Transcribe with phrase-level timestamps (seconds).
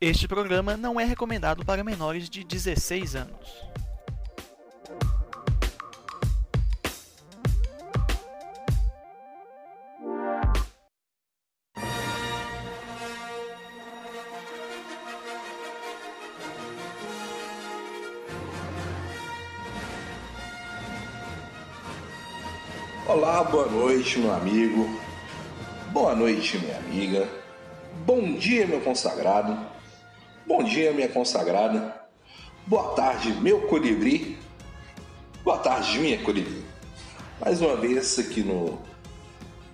[0.00, 3.64] Este programa não é recomendado para menores de 16 anos.
[23.04, 24.88] Olá, boa noite, meu amigo.
[25.90, 27.28] Boa noite, minha amiga.
[28.06, 29.77] Bom dia, meu consagrado.
[30.48, 31.94] Bom dia, minha consagrada.
[32.66, 34.38] Boa tarde, meu colibri.
[35.44, 36.64] Boa tarde, minha colibri.
[37.38, 38.78] Mais uma vez aqui no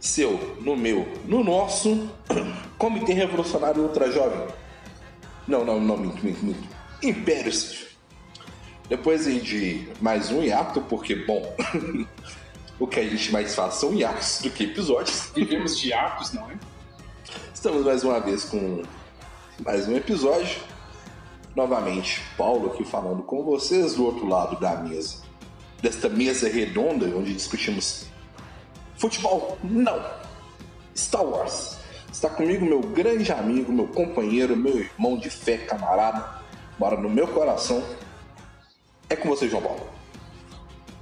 [0.01, 2.11] seu, no meu, no nosso
[2.77, 4.49] Comitê Revolucionário Ultra Jovem.
[5.47, 6.69] Não, não, não, minto, minto, minto.
[7.01, 7.53] Império.
[8.89, 11.55] Depois de mais um hiato, porque, bom,
[12.81, 15.31] o que a gente mais faz são hiatos do que episódios.
[15.37, 16.59] Vivemos de hiatos, não é?
[17.55, 18.83] Estamos mais uma vez com
[19.63, 20.61] mais um episódio.
[21.55, 25.23] Novamente, Paulo aqui falando com vocês do outro lado da mesa.
[25.81, 28.07] Desta mesa redonda onde discutimos
[28.97, 30.05] futebol, não.
[30.97, 31.79] Star Wars.
[32.13, 36.43] Está comigo meu grande amigo, meu companheiro, meu irmão de fé, camarada.
[36.79, 37.85] Bora no meu coração.
[39.09, 39.89] É com você, João Paulo.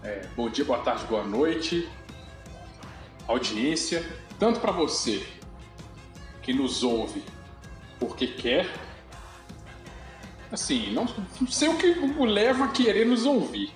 [0.02, 1.88] É, bom dia, boa tarde, boa noite,
[3.28, 4.04] audiência,
[4.36, 5.24] tanto para você
[6.42, 7.22] que nos ouve
[8.02, 8.68] porque quer,
[10.50, 11.06] assim, não,
[11.40, 13.72] não sei o que o leva a querer nos ouvir,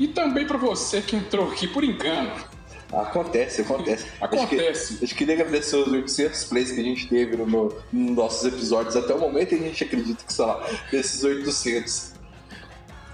[0.00, 2.32] e também para você que entrou aqui por engano.
[2.90, 4.06] Acontece, acontece.
[4.20, 4.94] Acontece.
[4.94, 8.46] A gente queria agradecer os 800 plays que a gente teve no, no, nos nossos
[8.46, 12.12] episódios até o momento e a gente acredita que, sei lá, desses 800,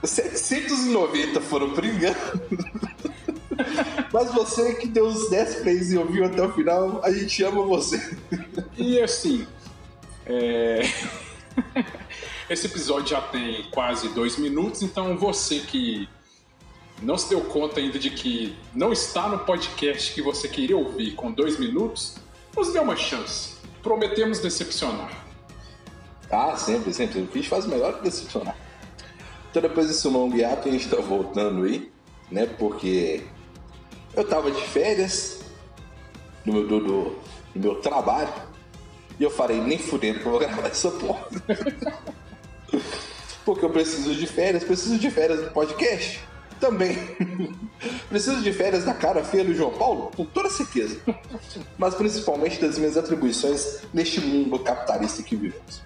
[0.05, 2.17] 790 foram por engano.
[4.12, 7.65] Mas você que deu os 10 plays e ouviu até o final, a gente ama
[7.65, 8.17] você.
[8.77, 9.47] E assim,
[10.27, 10.83] é...
[12.48, 16.09] esse episódio já tem quase dois minutos, então você que
[17.01, 21.12] não se deu conta ainda de que não está no podcast que você queria ouvir
[21.12, 22.16] com dois minutos,
[22.56, 23.56] nos dê uma chance.
[23.83, 25.10] Prometemos decepcionar.
[26.31, 27.21] Ah, sempre, sempre.
[27.21, 28.56] O Fish faz melhor que decepcionar.
[29.50, 31.91] Então depois desse longo hiato a gente tá voltando aí,
[32.31, 32.47] né?
[32.47, 33.22] Porque
[34.15, 35.41] eu tava de férias
[36.44, 37.19] no meu, do, do,
[37.54, 38.33] no meu trabalho
[39.19, 41.27] e eu falei, nem fudendo que eu vou gravar essa porra.
[43.45, 46.21] Porque eu preciso de férias, preciso de férias do podcast
[46.62, 46.97] também.
[48.09, 51.01] preciso de férias da cara feia do João Paulo, com toda certeza.
[51.77, 55.83] Mas principalmente das minhas atribuições neste mundo capitalista que vivemos.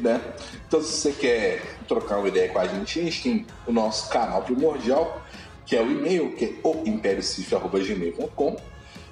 [0.00, 0.20] Né?
[0.66, 4.08] Então, se você quer trocar uma ideia com a gente, a gente tem o nosso
[4.08, 5.22] canal primordial,
[5.66, 8.56] que é o e-mail, que é o imperiocif.gmail.com.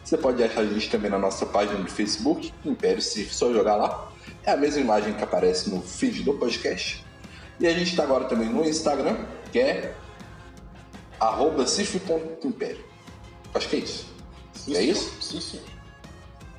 [0.06, 3.74] Você pode achar a gente também na nossa página do Facebook, Império Cif, só jogar
[3.74, 4.12] lá.
[4.44, 7.04] É a mesma imagem que aparece no feed do podcast.
[7.58, 9.16] E a gente está agora também no Instagram,
[9.50, 9.96] que é
[11.18, 12.84] arroba cif.império.
[13.52, 14.06] Acho que é isso.
[14.54, 15.20] Sim, é isso?
[15.20, 15.60] Sim, sim.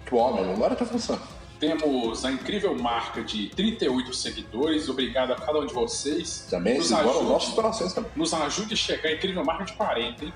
[0.06, 1.26] Que homem, agora tá funcionando.
[1.58, 4.90] Temos a incrível marca de 38 seguidores.
[4.90, 6.46] Obrigado a cada um de vocês.
[6.50, 8.12] Também nos ajude, nossos corações também.
[8.14, 10.34] nos ajude a chegar a incrível marca de 40, hein?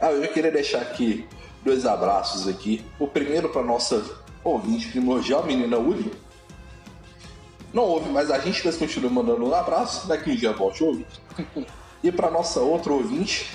[0.00, 1.26] Ah, eu queria deixar aqui
[1.64, 2.84] dois abraços aqui.
[2.98, 4.04] O primeiro para nossa
[4.44, 6.12] ouvinte primordial, menina Uli.
[7.72, 10.06] Não ouve, mas a gente mas continua mandando um abraço.
[10.06, 11.06] Daqui um dia volte ouvir.
[12.04, 13.50] E para nossa outra ouvinte,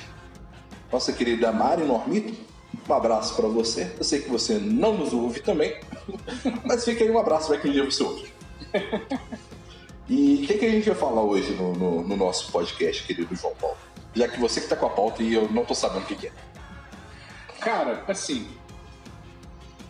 [0.92, 2.34] nossa querida Mari Normito,
[2.90, 3.94] um abraço para você.
[3.98, 5.80] Eu sei que você não nos ouve também,
[6.66, 8.34] mas fica aí um abraço, vai que um dia você ouve.
[10.10, 13.34] E o que, que a gente vai falar hoje no, no- no nosso podcast, querido
[13.34, 13.78] João Paulo?
[14.14, 16.16] Já que você que tá com a pauta e eu não tô sabendo o que,
[16.16, 16.32] que é.
[17.60, 18.48] Cara, assim,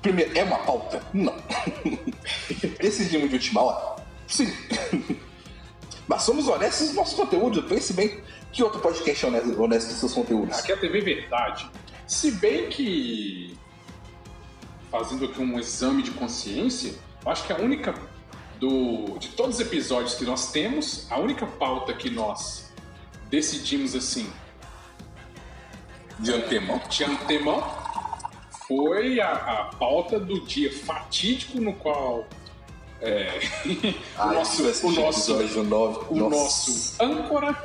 [0.02, 1.02] Primeiro, é uma pauta?
[1.14, 1.36] Não.
[2.82, 4.04] Decidimos de última hora?
[4.28, 4.52] Sim.
[6.08, 7.64] Mas somos honestos nos nossos conteúdos.
[7.66, 8.20] Pense bem,
[8.52, 10.58] que outro podcast é honesto, honesto nos seus conteúdos?
[10.58, 11.70] aqui é a TV Verdade.
[12.08, 13.56] Se bem que,
[14.90, 17.94] fazendo aqui um exame de consciência, eu acho que a única
[18.60, 22.71] do de todos os episódios que nós temos, a única pauta que nós
[23.32, 24.30] decidimos assim
[26.20, 26.80] De antemão.
[26.90, 27.64] de antemão
[28.68, 32.28] foi a, a pauta do dia fatídico no qual
[33.02, 33.40] é,
[34.16, 36.00] Ah, o nosso, o nosso, episódio 9.
[36.10, 37.58] o nosso âncora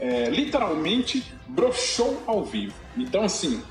[0.00, 2.74] é, literalmente broxou ao vivo.
[2.96, 3.62] Então, assim,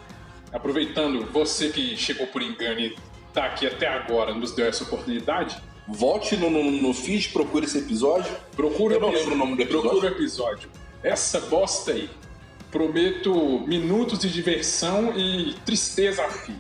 [0.52, 2.96] aproveitando você que chegou por engano e
[3.34, 7.78] tá aqui até agora, nos deu essa oportunidade, Volte no, no, no feed, procure esse
[7.78, 8.36] episódio.
[8.54, 9.90] procura Eu não lembro o nome do episódio.
[9.90, 10.70] Procura o episódio.
[11.04, 12.10] Essa bosta aí.
[12.72, 16.56] Prometo minutos de diversão e tristeza a fio.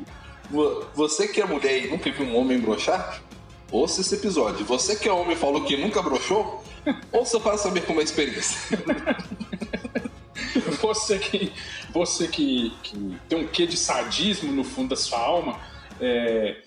[0.49, 3.21] Vo- Você que é mulher e nunca viu um homem brochar,
[3.71, 4.65] ouça esse episódio.
[4.65, 6.63] Você que é homem e falou que nunca broxou,
[7.11, 8.57] ouça para saber como é a experiência.
[10.81, 11.51] Você que,
[11.93, 15.59] você que, que tem um quê de sadismo no fundo da sua alma,
[15.99, 16.57] é,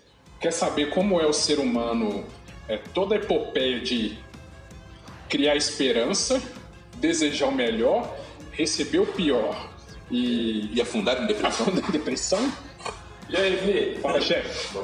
[0.40, 2.24] quer saber como é o ser humano,
[2.68, 4.18] é, toda a epopeia de
[5.28, 6.42] criar esperança,
[7.00, 8.14] desejar o melhor,
[8.52, 9.68] receber o pior
[10.10, 11.66] e, E afundar em depressão.
[11.66, 12.52] afundar em depressão.
[13.28, 14.76] E aí, Vê, fala, chefe.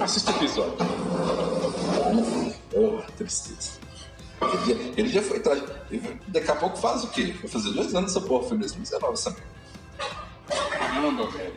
[0.00, 0.76] Assista o episódio.
[2.74, 3.80] Oh, tristeza.
[4.42, 5.62] Ele já, ele já foi atrás.
[6.28, 7.34] Daqui a pouco faz o quê?
[7.40, 9.46] Vai fazer dois anos essa porra, foi em 2019 essa merda.
[10.70, 11.54] Caramba, velho.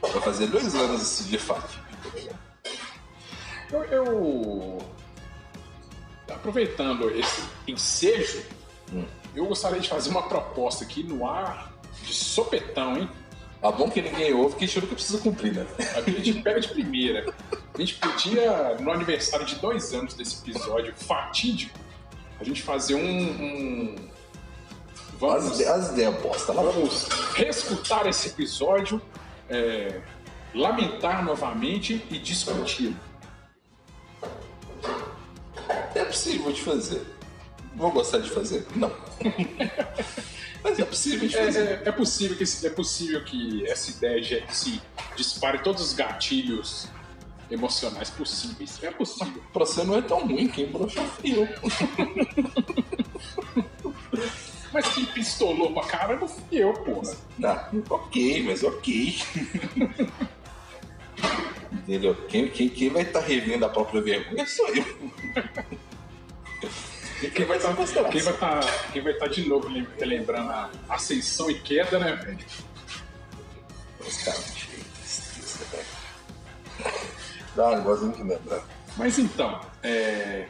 [0.00, 1.78] Vai fazer dois anos de fato.
[3.70, 4.78] Eu, eu-
[6.32, 8.42] aproveitando esse ensejo,
[9.34, 11.72] eu gostaria de fazer uma proposta aqui no ar
[12.04, 13.08] de sopetão, hein?
[13.60, 15.66] Tá bom que ninguém ouve, que gente nunca precisa cumprir, né?
[15.96, 17.34] A gente pega de primeira.
[17.74, 21.76] A gente podia, no aniversário de dois anos desse episódio fatídico,
[22.38, 23.00] a gente fazer um.
[23.00, 26.62] um- As, Vamos, ide- as ideias bosta lá.
[26.62, 29.00] vamos reescutar esse episódio,
[29.48, 30.00] é,
[30.54, 32.94] lamentar novamente e discutir.
[35.94, 37.02] É possível de fazer.
[37.76, 38.66] Vou gostar de fazer?
[38.74, 38.90] Não.
[40.64, 41.60] Mas é possível de É, fazer.
[41.68, 44.80] é- é possível que, esse- é possível que essa ideia se
[45.16, 46.88] dispare todos os gatilhos
[47.50, 48.82] emocionais possíveis.
[48.82, 49.42] É possível.
[49.52, 51.46] Pra você não é tão ruim, quem broxou eu.
[54.72, 57.14] Mas quem pistolou pra caramba fui eu, porra.
[57.44, 59.16] Ah, ok, mas ok.
[61.72, 62.14] Entendeu?
[62.28, 64.84] Quem, quem, quem vai estar revendo a própria vergonha sou eu.
[67.34, 68.08] Quem vai estar gostando?
[68.10, 68.60] Quem vai estar
[68.92, 72.38] quem vai tá de novo lem- relembrando a ascensão e queda, né, velho?
[74.00, 76.94] Os caras, tristeza, velho.
[77.56, 78.62] Dá um negocinho que lembrar.
[78.96, 80.46] Mas então, é,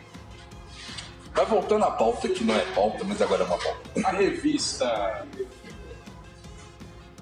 [1.36, 3.80] Vai voltando à pauta, que não é pauta, mas agora é uma pauta.
[4.04, 5.26] a revista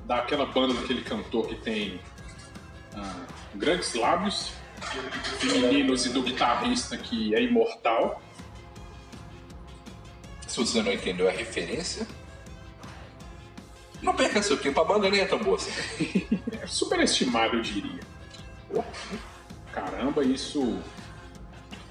[0.06, 2.00] daquela banda daquele cantor que tem
[2.94, 3.24] ah,
[3.56, 4.52] grandes lábios
[5.40, 8.22] femininos e do guitarrista que é imortal.
[10.54, 12.06] Se você não entendeu a referência,
[14.00, 15.72] não perca seu tempo, a banda nem é tão boa assim.
[16.62, 17.98] É superestimado, eu diria.
[19.72, 20.78] Caramba, isso.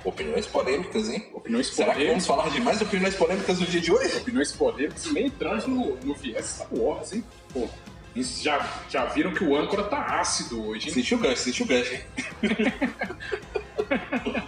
[0.05, 1.27] Opiniões polêmicas, hein?
[1.33, 2.25] Opiniões Será que vamos polêmicas.
[2.25, 4.15] falar de mais opiniões polêmicas no dia de hoje?
[4.15, 7.21] Opiniões polêmicas nem entramos no, no viés Star Wars, hein?
[7.51, 7.67] Pô,
[8.15, 10.93] já, já viram que o âncora tá ácido hoje, hein?
[10.93, 12.03] Sentiu o gancho, sentiu o gancho, hein?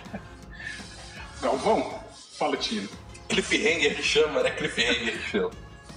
[1.41, 1.99] Galvão,
[2.37, 2.87] fala, Tino.
[3.29, 4.51] Cliffhanger que chama, né?
[4.51, 5.51] Cliffhanger que chama.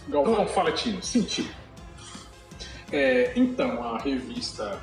[0.09, 1.03] Galvão, fala, Tino.
[1.03, 1.51] Senti.
[2.91, 4.81] É, então, a revista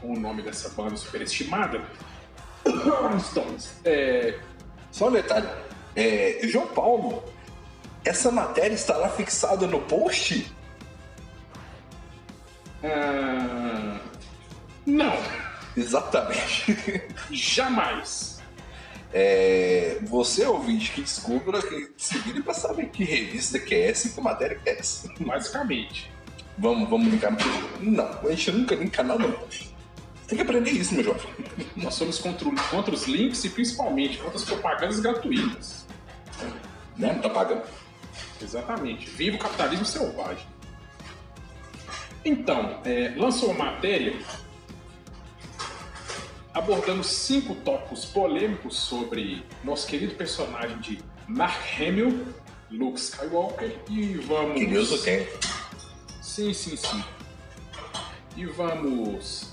[0.00, 1.82] com o nome dessa banda superestimada,
[2.66, 4.38] Rolling Stones, é,
[4.92, 5.48] Só um detalhe.
[5.94, 7.24] É, João Paulo,
[8.04, 10.52] essa matéria estará fixada no post?
[12.84, 13.98] ah,
[14.84, 15.16] não,
[15.76, 17.02] Exatamente.
[17.30, 18.40] jamais.
[19.12, 19.65] É,
[20.04, 24.10] você, ouvinte, que descubra, que se vire pra saber que revista que é essa e
[24.10, 25.12] que matéria que é essa.
[25.20, 26.10] Basicamente.
[26.58, 29.38] Vamos, vamos linkar no Não, a gente nunca linka nada, não.
[30.26, 31.30] Tem que aprender isso, meu jovem.
[31.76, 35.86] Nós somos contra, contra os links e principalmente contra as propagandas gratuitas.
[36.96, 37.12] Né?
[37.12, 37.62] Não tá pagando.
[38.42, 39.08] Exatamente.
[39.10, 40.46] Viva o capitalismo selvagem.
[42.24, 44.16] Então, é, lançou uma matéria
[46.56, 50.98] abordando cinco tópicos polêmicos sobre nosso querido personagem de
[51.28, 52.26] Mark Hamill,
[52.70, 54.58] Luke Skywalker, e vamos...
[54.58, 55.28] Que Deus o tenha.
[56.22, 57.04] Sim, sim, sim.
[58.38, 59.50] E vamos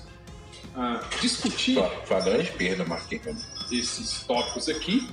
[0.74, 3.46] ah, discutir uma grande perda, Marquinhos.
[3.70, 5.06] esses tópicos aqui.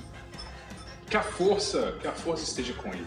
[1.10, 3.06] Que a força, que a força esteja com ele.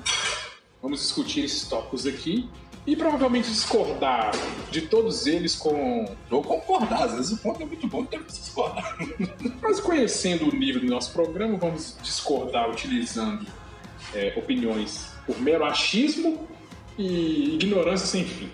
[0.80, 2.48] Vamos discutir esses tópicos aqui
[2.88, 4.32] e provavelmente discordar
[4.70, 8.46] de todos eles com, Vou concordar, às vezes o ponto é muito bom, então preciso
[8.46, 8.98] discordar.
[9.62, 13.46] mas conhecendo o nível do nosso programa, vamos discordar utilizando
[14.14, 16.48] é, opiniões por mero achismo
[16.98, 18.52] e ignorância sem fim.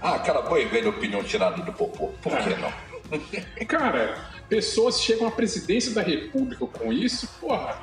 [0.00, 2.08] Ah, aquela boa e velha opinião tirada do popô.
[2.20, 2.72] Por que não?
[3.66, 4.18] Cara,
[4.48, 7.80] pessoas chegam à presidência da república com isso, porra.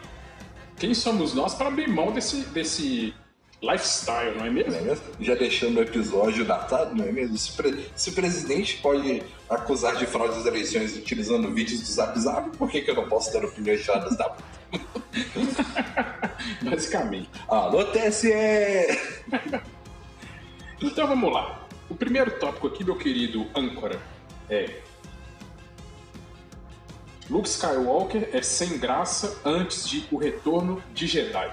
[0.78, 3.14] Quem somos nós para abrir mão desse, desse
[3.62, 4.72] lifestyle, não é mesmo?
[4.72, 5.04] Não é mesmo?
[5.20, 7.38] Já deixando o episódio datado, não é mesmo?
[7.38, 12.18] Se, pre- se o presidente pode acusar de fraude das eleições utilizando vídeos do Zap
[12.20, 14.36] Zap, por que, que eu não posso dar opiniões tiradas da.
[16.64, 17.30] Basicamente.
[17.48, 18.30] Alô, TSE!
[20.82, 21.68] Então vamos lá.
[21.90, 24.00] O primeiro tópico aqui, meu querido âncora,
[24.50, 24.80] é.
[27.30, 31.52] Luke Skywalker é sem graça antes de O Retorno de Jedi.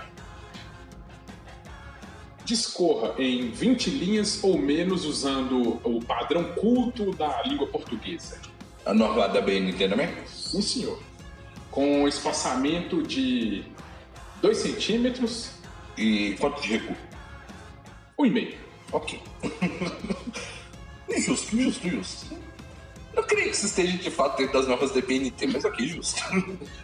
[2.46, 8.40] Discorra em 20 linhas ou menos usando o padrão culto da língua portuguesa.
[8.84, 10.08] A norma da BNT também?
[10.26, 11.02] Sim, senhor.
[11.72, 13.64] Com um espaçamento de
[14.40, 15.50] 2 centímetros,
[15.98, 16.94] E quanto de recuo?
[18.18, 18.54] 1,5.
[18.92, 19.20] Ok.
[21.26, 22.26] justo, justo, justo.
[23.14, 26.22] Eu creio que isso esteja de fato dentro das normas da BNT, mas ok, justo.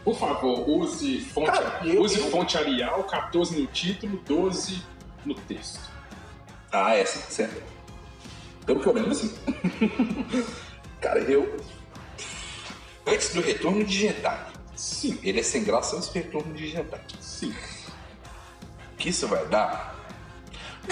[0.02, 4.82] Por favor, use fonte, Cara, use eu- fonte Arial, 14 no título, 12
[5.24, 5.80] no texto.
[6.72, 7.62] Ah, é, sim, certo.
[8.66, 9.32] Pelo que eu lembro, sim.
[11.00, 11.60] Cara, eu.
[13.06, 14.46] Antes do retorno de Jedi.
[14.76, 17.00] Sim, Ele é sem graça antes do retorno de Jedi.
[17.20, 17.54] sim.
[18.92, 19.92] O que isso vai dar?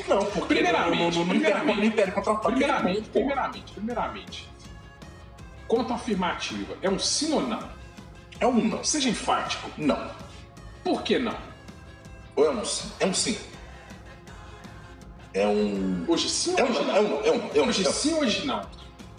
[0.09, 3.19] Não, porque Primeiramente, no, no, no, primeiramente, Império Contra-Ataque é Primeiramente, pô.
[3.21, 4.49] primeiramente, primeiramente.
[5.69, 7.69] Quanto afirmativa, é um sim ou não?
[8.41, 8.83] É um não.
[8.83, 9.71] Seja enfático.
[9.79, 10.11] Não.
[10.83, 11.37] Por que não?
[12.35, 12.91] Ou é um sim?
[12.99, 13.39] É um sim.
[15.33, 16.05] É um.
[16.09, 16.97] Hoje sim É ou um hoje não.
[16.97, 17.25] É um.
[17.25, 17.51] É um.
[17.55, 18.63] É um Hoje sim ou hoje não?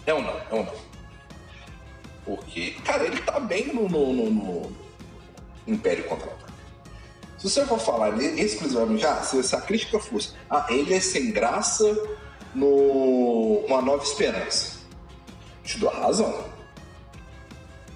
[0.06, 0.36] É um não.
[0.50, 0.74] É um não.
[2.24, 4.72] Porque, cara, ele tá bem no, no, no- no
[5.66, 6.52] Império Contra-Ataque.
[7.38, 11.32] Se você for falar exclusivamente, ah, se, se a crítica fosse, ah, ele é sem
[11.32, 11.84] graça
[12.54, 14.78] no Uma Nova Esperança.
[15.64, 16.44] Te dou a razão.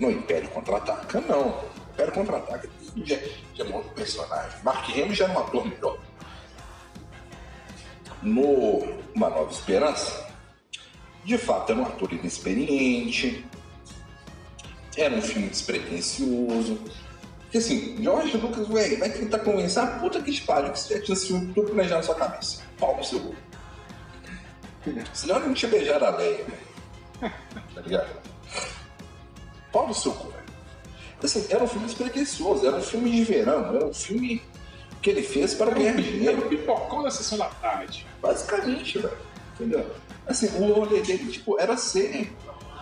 [0.00, 1.60] No Império Contra-Ataca, não.
[1.92, 2.68] Império Contra-Ataca
[3.04, 3.16] já,
[3.54, 4.58] já é um personagem.
[4.64, 5.95] Mark Hamill já era um ator melhor.
[8.26, 10.26] No Uma Nova Esperança,
[11.24, 13.46] de fato era um ator inexperiente,
[14.96, 16.76] era um filme despretensioso.
[17.42, 21.04] Porque assim, George Lucas, velho, vai tentar convencer a puta que pariu que você já
[21.04, 22.62] tinha esse filme tudo planejado na sua cabeça.
[22.80, 23.32] Pau no seu.
[25.14, 27.32] Senão ele não tinha beijado a Leia, velho.
[27.74, 28.08] Tá ligado?
[29.70, 30.46] Pau no seu cu, velho.
[31.22, 34.42] Assim, era um filme despretensioso, era um filme de verão, era um filme
[35.06, 36.38] que ele fez para ganhar Era dinheiro.
[36.44, 38.04] o pipocão da sessão da tarde.
[38.20, 39.16] Basicamente, velho.
[39.54, 39.94] Entendeu?
[40.26, 42.34] Assim, o rolê dele, tipo, era ser.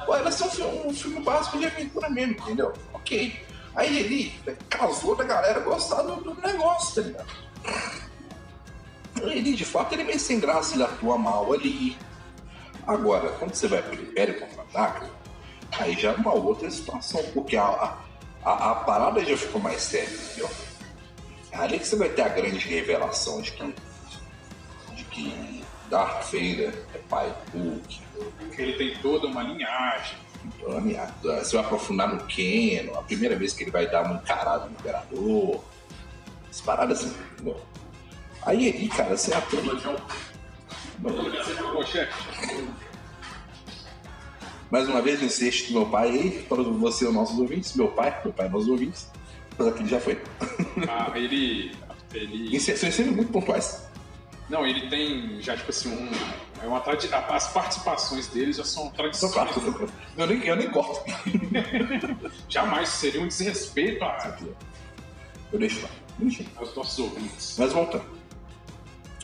[0.08, 2.72] Era ser um filme, um filme básico de aventura mesmo, entendeu?
[2.94, 3.44] Ok.
[3.74, 7.32] Aí ele né, casou da galera gostar do, do negócio, tá ligado?
[9.20, 11.94] Ele, de fato, ele é meio sem graça, ele atua mal ali.
[12.86, 15.10] Agora, quando você vai pro Império Contra-Ataca,
[15.78, 17.98] aí já é uma outra situação, porque a, a,
[18.42, 20.48] a, a parada já ficou mais séria, entendeu?
[21.54, 23.74] É ali que você vai ter a grande revelação de que
[24.94, 28.00] de que Darth Vader é pai do Luke.
[28.54, 30.18] Que ele tem toda uma linhagem.
[30.44, 30.80] Então,
[31.22, 34.72] Você vai aprofundar no Keno, a primeira vez que ele vai dar uma encarada no
[34.72, 35.64] Imperador.
[36.50, 37.60] As paradas assim, entendeu?
[38.42, 39.70] Aí ali, cara, você aprende.
[41.76, 42.12] Ô, chefe,
[44.70, 47.74] Mais uma vez, o incesto do meu pai aí, para você os nossos ouvintes.
[47.74, 49.08] Meu pai, meu pai nossos ouvintes.
[49.56, 50.20] Que ele já foi.
[50.88, 51.74] ah, ele.
[52.12, 52.58] Ele.
[52.60, 53.84] Sempre muito pontuais.
[54.48, 56.10] Não, ele tem já, tipo assim, um.
[56.62, 57.08] É uma tradi...
[57.12, 59.32] As participações dele já são tradições.
[59.32, 59.50] claro,
[60.16, 61.02] eu nem, eu nem corto.
[62.48, 64.36] Jamais seria um desrespeito a-
[65.52, 65.88] Eu deixo lá.
[66.18, 66.48] Bonitinho.
[66.56, 67.56] aos nossos ouvintes.
[67.58, 68.04] Mas voltando.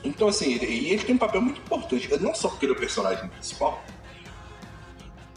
[0.02, 2.78] Então, assim, ele, ele tem um papel muito importante, não só porque ele é o
[2.78, 3.82] personagem principal.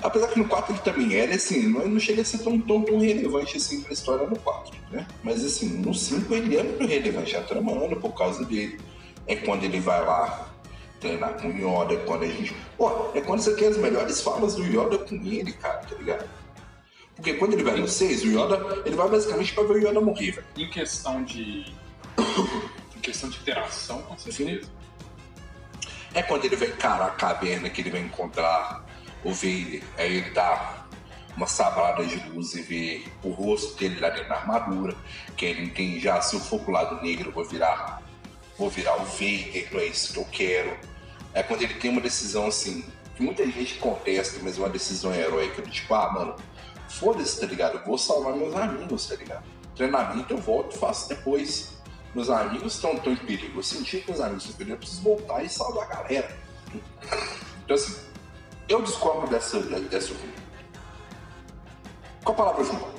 [0.03, 2.81] Apesar que no 4 ele também era, assim, não, não chega a ser tão, tão,
[2.83, 5.07] tão relevante assim pra história no 4, né?
[5.23, 8.79] Mas assim, no 5 ele é muito relevante, a trama anda por causa dele.
[9.25, 10.49] É quando ele vai lá
[10.99, 12.53] treinar com o Yoda, é quando a gente.
[12.77, 16.29] Pô, é quando você tem as melhores falas do Yoda com ele, cara, tá ligado?
[17.15, 20.01] Porque quando ele vai no 6, o Yoda, ele vai basicamente pra ver o Yoda
[20.01, 20.47] morrer, velho.
[20.57, 21.65] Em questão de.
[22.95, 24.69] em questão de interação, com certeza.
[26.13, 28.85] É quando ele vai encarar a caverna que ele vai encontrar
[29.23, 29.83] o Vader.
[29.97, 30.85] Aí ele dá
[31.35, 34.95] uma sabrada de luz e vê o rosto dele lá dentro da armadura.
[35.35, 38.01] Que ele entende já, se eu for pro lado negro, vou virar.
[38.57, 40.77] Vou virar o Vader, não é isso que eu quero.
[41.33, 45.13] É quando ele tem uma decisão assim, que muita gente contesta, mas é uma decisão
[45.13, 46.35] heróica, do tipo, ah, mano,
[46.87, 47.77] foda-se, tá ligado?
[47.79, 49.43] Eu vou salvar meus amigos, tá ligado?
[49.75, 51.73] Treinamento eu volto, faço depois.
[52.13, 53.57] Meus amigos estão tão em perigo.
[53.57, 56.37] Eu senti que meus amigos estão em perigo, eu preciso voltar e salvar a galera.
[57.63, 57.95] Então, assim,
[58.67, 60.43] eu discordo dessa, dessa opinião.
[62.23, 62.93] Qual a palavra, João?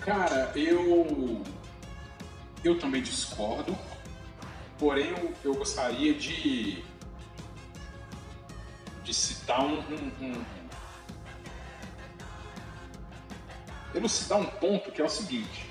[0.00, 1.42] Cara, eu.
[2.62, 3.76] Eu também discordo.
[4.78, 6.84] Porém, eu, eu gostaria de.
[9.02, 9.78] de citar um.
[9.78, 10.44] um, um
[13.94, 15.70] elucidar um ponto que é o seguinte.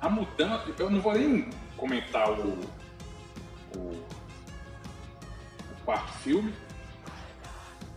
[0.00, 0.74] A mudança.
[0.78, 2.58] Eu não vou nem comentar o,
[3.76, 4.17] o
[5.88, 6.52] quarto filme.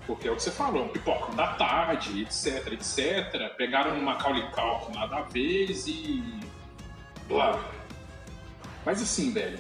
[0.08, 3.54] Porque é o que você falou, pipocão da tarde, etc, etc.
[3.58, 6.24] Pegaram uma Macaulay Culkin nada a vez e...
[7.28, 7.62] Blá.
[8.86, 9.60] Mas assim, velho,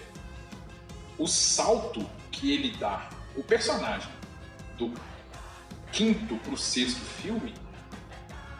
[1.17, 4.09] o salto que ele dá, o personagem,
[4.77, 4.93] do
[5.91, 7.53] quinto pro sexto filme,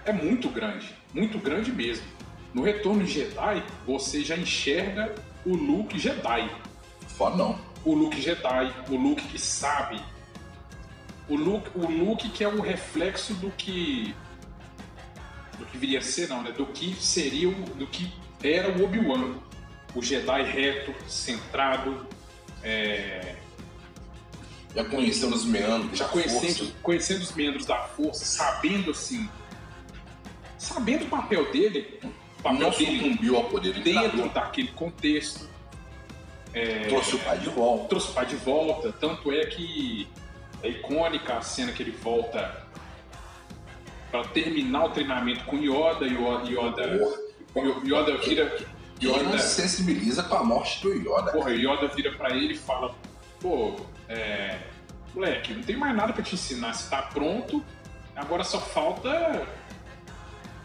[0.03, 0.93] é muito grande.
[1.13, 2.05] Muito grande mesmo.
[2.53, 6.51] No Retorno Jedi, você já enxerga o Luke Jedi.
[7.07, 7.70] Fodão.
[7.83, 9.99] O Luke Jedi, o Luke que sabe.
[11.27, 14.13] O Luke, o Luke que é o reflexo do que.
[15.57, 16.51] Do que viria a ser, não, né?
[16.51, 17.53] Do que seria o.
[17.75, 18.11] Do que
[18.43, 19.35] era o Obi-Wan.
[19.95, 22.05] O Jedi reto, centrado.
[22.63, 23.35] É,
[24.75, 25.97] Já conhecendo os meandros.
[25.97, 26.73] já conhecendo, força.
[26.83, 29.27] conhecendo os membros da força, sabendo assim.
[30.57, 31.99] Sabendo o papel dele.
[32.39, 34.29] O papel Não dele sucumbiu ao poder dentro imperador.
[34.29, 35.49] daquele contexto.
[36.89, 37.87] Trouxe o pai de volta.
[37.87, 38.91] trouxe o pai de volta.
[38.93, 40.07] Tanto é que
[40.63, 42.65] é icônica a cena que ele volta
[44.11, 46.05] para terminar o treinamento com Yoda.
[46.05, 47.09] Yoda, Yoda,
[47.85, 48.55] Yoda vira.
[49.01, 51.31] Ele não Yoda, se sensibiliza com a morte do Yoda.
[51.31, 52.93] porra, Yoda vira para ele e fala:
[53.39, 53.75] Pô,
[54.07, 54.59] é,
[55.15, 56.73] moleque, não tem mais nada para te ensinar.
[56.73, 57.63] Você tá pronto,
[58.15, 59.47] agora só falta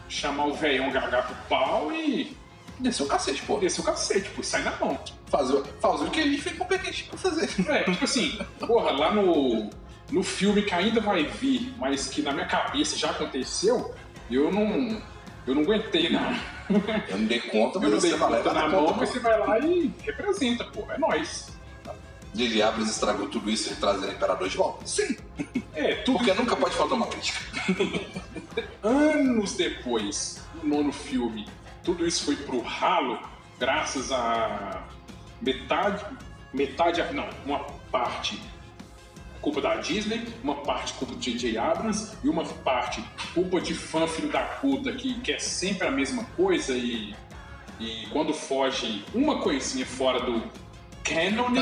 [0.09, 2.35] chamar o velhão gaga pro pau e
[2.79, 3.57] Desceu o cacete, pô.
[3.57, 4.99] descer o cacete, pô, sai na mão.
[5.27, 7.49] Fazer, fazer o que gente foi competente pra fazer.
[7.69, 9.69] É, tipo assim, porra, lá no,
[10.11, 13.93] no filme que ainda vai vir, mas que na minha cabeça já aconteceu,
[14.29, 15.01] eu não.
[15.45, 16.35] Eu não aguentei, não.
[17.09, 18.95] Eu não dei conta, Eu mas não você dei vai lá e conta na mão,
[18.97, 20.85] mas você vai lá e representa, pô.
[20.91, 21.47] É nóis.
[22.33, 22.61] J.J.
[22.61, 24.85] Abrams estragou tudo isso e trazendo o Imperador de volta?
[24.85, 25.17] Sim.
[25.73, 27.39] É, tudo Porque nunca pode faltar uma crítica.
[28.83, 31.47] anos depois, no nono filme,
[31.87, 33.17] tudo isso foi pro ralo,
[33.57, 34.83] graças a
[35.41, 36.05] metade,
[36.53, 38.37] metade, não, uma parte
[39.41, 41.57] culpa da Disney, uma parte culpa de J.J.
[41.57, 43.01] Abrams e uma parte
[43.33, 47.15] culpa de fã filho da puta que quer sempre a mesma coisa e,
[47.79, 50.43] e quando foge uma coisinha fora do
[51.05, 51.53] canon,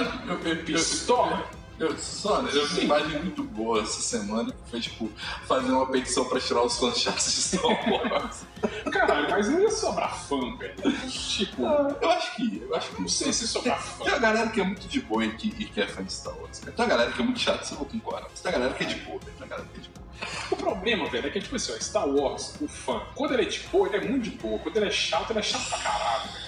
[0.66, 1.48] pistola.
[1.78, 5.12] Eu, Sônia, eu vi uma imagem muito boa essa semana que foi, tipo,
[5.46, 8.46] fazer uma petição pra tirar os fãs chatos de Star Wars.
[8.90, 10.74] Caralho, mas não ia sobrar fã, velho.
[11.10, 12.62] Tipo, eu acho que.
[12.62, 14.06] Eu acho que não sei se sobrar fã.
[14.06, 16.14] Tem uma galera que é muito de boa e que, e que é fã de
[16.14, 16.60] Star Wars.
[16.60, 16.72] cara.
[16.72, 18.30] Tem uma galera que é muito chata, você vou concordar.
[18.30, 20.06] Tem uma galera que é de boa, tem uma galera que é de boa.
[20.52, 23.46] O problema, velho, é que, tipo assim, ó, Star Wars, o fã, quando ele é
[23.46, 24.58] de boa, ele é muito de boa.
[24.60, 26.46] Quando ele é chato, ele é chato pra caralho, velho.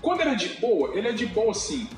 [0.00, 1.88] Quando ele é de boa, ele é de boa assim.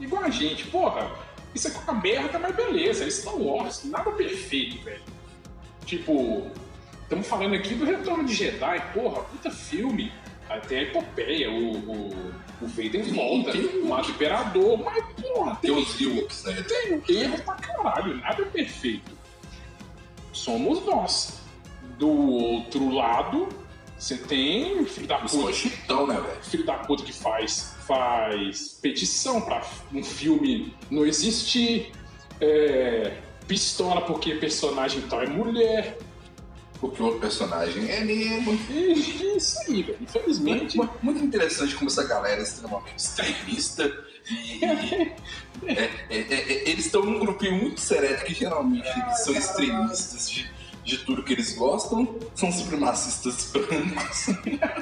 [0.00, 4.10] Igual a gente, porra, isso aqui é uma merda, mas beleza, é Star Wars, nada
[4.12, 5.02] perfeito, velho.
[5.84, 6.46] Tipo,
[7.02, 10.12] estamos falando aqui do Retorno de Jedi, porra, puta filme.
[10.48, 12.32] Até a epopeia, o, o,
[12.62, 16.64] o Vader Sim, volta, tem o Imperador, mas porra, Tem tem, os Ewoks, né?
[17.06, 19.12] tem erro pra caralho, nada é perfeito.
[20.32, 21.38] Somos nós.
[21.98, 23.48] Do outro lado,
[23.98, 26.44] você tem filho da puta, cochitão, né, velho?
[26.44, 31.90] filho da puta que faz, faz petição pra um filme não existir,
[32.38, 33.16] é,
[33.48, 35.98] pistola porque personagem tal é mulher.
[36.78, 38.56] Porque o outro personagem é negro.
[38.70, 39.98] E isso aí, velho.
[40.00, 40.76] Infelizmente.
[40.76, 43.92] Muito, muito interessante como essa galera é extremamente extremista
[44.30, 44.60] e.
[45.66, 50.30] é, é, é, é, eles estão num grupinho muito seleto que geralmente eles são extremistas
[50.30, 50.48] de,
[50.88, 54.26] de tudo que eles gostam, são supremacistas brancos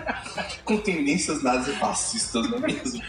[0.65, 3.03] com tendências nazifascistas, não é mesmo?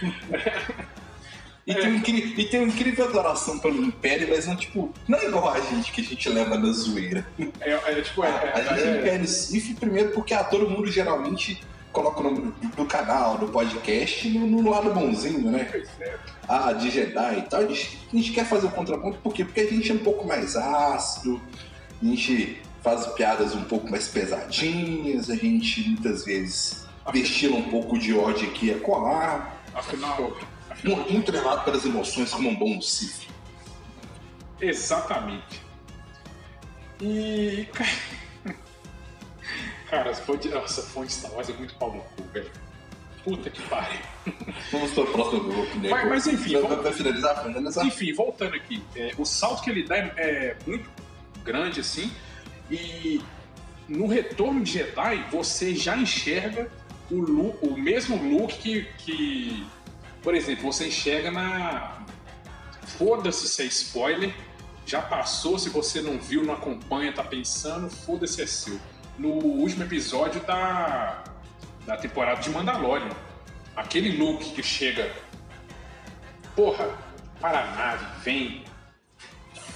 [1.65, 5.19] E tem, um incri- e tem uma incrível adoração pelo Império, mas não, tipo, não
[5.19, 7.27] é igual a gente que a gente leva na zoeira.
[7.59, 10.89] É, é, tipo, é, A gente é, é Império Sif primeiro porque ah, todo mundo
[10.89, 15.69] geralmente coloca o nome do, do canal, do podcast no, no lado bonzinho, né?
[15.99, 16.15] É.
[16.47, 17.59] Ah, de Jedi e tal.
[17.59, 19.43] A gente, a gente quer fazer o contraponto por quê?
[19.43, 21.41] Porque a gente é um pouco mais ácido,
[22.01, 27.99] a gente faz piadas um pouco mais pesadinhas, a gente muitas vezes destila um pouco
[27.99, 29.53] de ódio aqui e acolá.
[29.75, 30.37] Afinal,
[30.85, 33.27] Mu- Muito levado pelas emoções como um bom Sif.
[34.61, 35.61] Exatamente.
[37.01, 37.67] E.
[39.89, 42.49] Cara, essa fonte, nossa, fonte Star Wars é muito pau no cu, velho.
[43.23, 43.99] Puta que pariu.
[44.71, 45.89] Vamos para o próximo grupo, né?
[45.89, 47.43] Vai, mas enfim, vamos- vai finalizar?
[47.43, 47.85] finalizar?
[47.85, 48.81] Enfim, voltando aqui.
[48.95, 50.89] é, o salto que ele dá é, é muito
[51.43, 52.11] grande, assim.
[52.69, 53.21] E
[53.87, 56.69] no Retorno de Jedi, você já enxerga
[57.09, 59.65] o, Lu- o mesmo look que, que.
[60.21, 62.03] Por exemplo, você enxerga na.
[62.97, 64.33] Foda-se se é spoiler.
[64.85, 68.79] Já passou, se você não viu, não acompanha, tá pensando, foda-se é seu.
[69.19, 71.23] No último episódio da,
[71.85, 73.09] da temporada de Mandalorian.
[73.75, 75.13] Aquele look que chega
[76.55, 76.89] Porra,
[77.39, 78.63] para a nave, vem,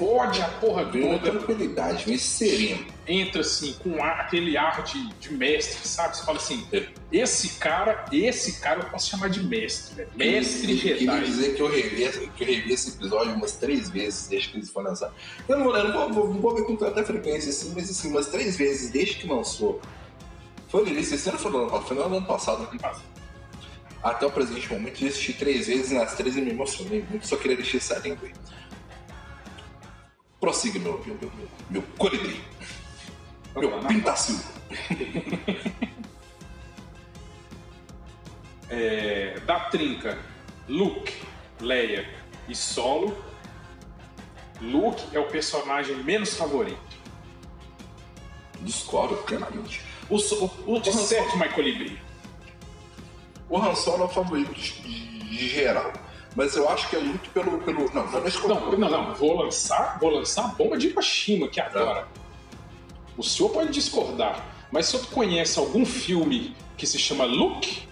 [0.06, 1.20] fode a porra toda.
[1.20, 2.86] tranquilidade, vem sereno.
[3.08, 6.18] Entra assim, com ar- aquele ar de, de mestre, sabe?
[6.18, 6.88] Você fala assim: É.
[7.12, 10.10] esse cara, esse cara eu posso chamar de mestre, velho.
[10.16, 11.26] Mestre Queria- Queria Jedi.
[11.26, 14.70] dizer que eu, revi, que eu revi esse episódio umas três vezes desde que eles
[14.70, 15.14] foram lançar.
[15.48, 18.10] Eu não, vou- eu não vou, vou- vou ver com tanta frequência assim, mas assim,
[18.10, 19.80] umas três vezes desde que lançou.
[20.70, 22.68] Foi no início desse ano ou foi no ano, foi no ano passado?
[24.02, 27.28] Até o presente momento, eu assisti três vezes e nas três eu me emocionei muito,
[27.28, 28.32] só queria deixar essa língua aí.
[30.42, 31.32] Prossiga, meu, meu, meu,
[31.70, 32.44] meu, colibri,
[33.56, 34.40] meu pintacil.
[38.70, 40.18] é, da trinca
[40.68, 41.14] Luke,
[41.60, 42.10] Leia
[42.48, 43.16] e Solo,
[44.60, 46.80] Luke é o personagem menos favorito.
[48.62, 49.82] Discordo plenamente.
[50.10, 52.02] O, so- o, o, De Han Solo- certo, Michael Colibri.
[53.50, 54.82] o Han Solo é o favorito de,
[55.30, 55.92] de geral.
[56.36, 57.58] Mas eu acho que é muito pelo.
[57.60, 59.14] pelo não, não, Não, não, não.
[59.16, 62.08] Vou lançar, vou lançar a bomba de Hiroshima aqui agora.
[63.18, 67.84] O senhor pode discordar, mas o senhor conhece algum filme que se chama Luke?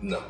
[0.00, 0.22] Não.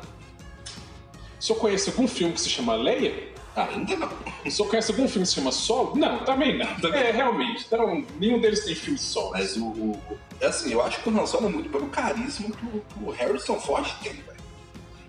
[1.39, 3.33] O senhor conhece algum filme que se chama Leia?
[3.55, 4.09] Ainda não.
[4.45, 5.95] O senhor conhece algum filme que se chama Solo?
[5.95, 6.75] Não, também não.
[6.81, 7.01] Também.
[7.01, 7.63] É, realmente.
[7.65, 9.31] Então, nenhum deles tem filme solo.
[9.31, 10.01] Mas o, o-
[10.41, 13.03] é assim, eu acho que o Han Solo é muito pelo carisma que o, que
[13.03, 14.34] o Harrison Ford tem, velho.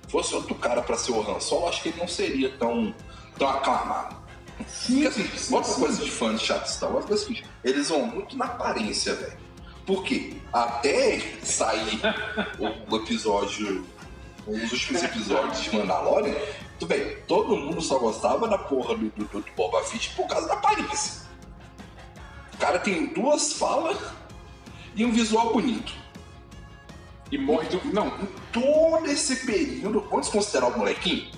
[0.09, 2.95] Fosse outro cara pra ser o Han Solo, acho que ele não seria tão,
[3.39, 4.17] tão aclamado.
[4.57, 8.07] Porque assim, outra coisa de fã de chato Star Wars é o seguinte, eles vão
[8.07, 9.39] muito na aparência, velho.
[9.85, 10.35] Por quê?
[10.53, 12.01] Até sair
[12.91, 13.87] o, episódio,
[14.47, 16.35] os últimos episódios de Mandalorian,
[16.79, 20.49] tu vê, todo mundo só gostava da porra do, do, do Boba Fett por causa
[20.49, 21.27] da aparência.
[22.55, 23.99] O cara tem duas falas
[24.95, 25.93] e um visual bonito.
[27.31, 27.81] E morre do.
[27.93, 28.11] Não,
[28.53, 31.31] Todo esse período, vamos considerar o molequinho?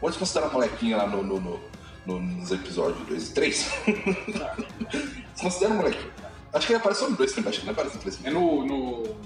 [0.00, 1.60] Vamos considerar o molequinho lá no, no- no-
[2.06, 3.70] no- nos episódios 2 e 3?
[5.40, 6.12] Considera o molequinho.
[6.52, 8.64] Acho que ele apareceu no 2 também, acho que não apareceu no 3 é no.
[8.66, 9.16] no, no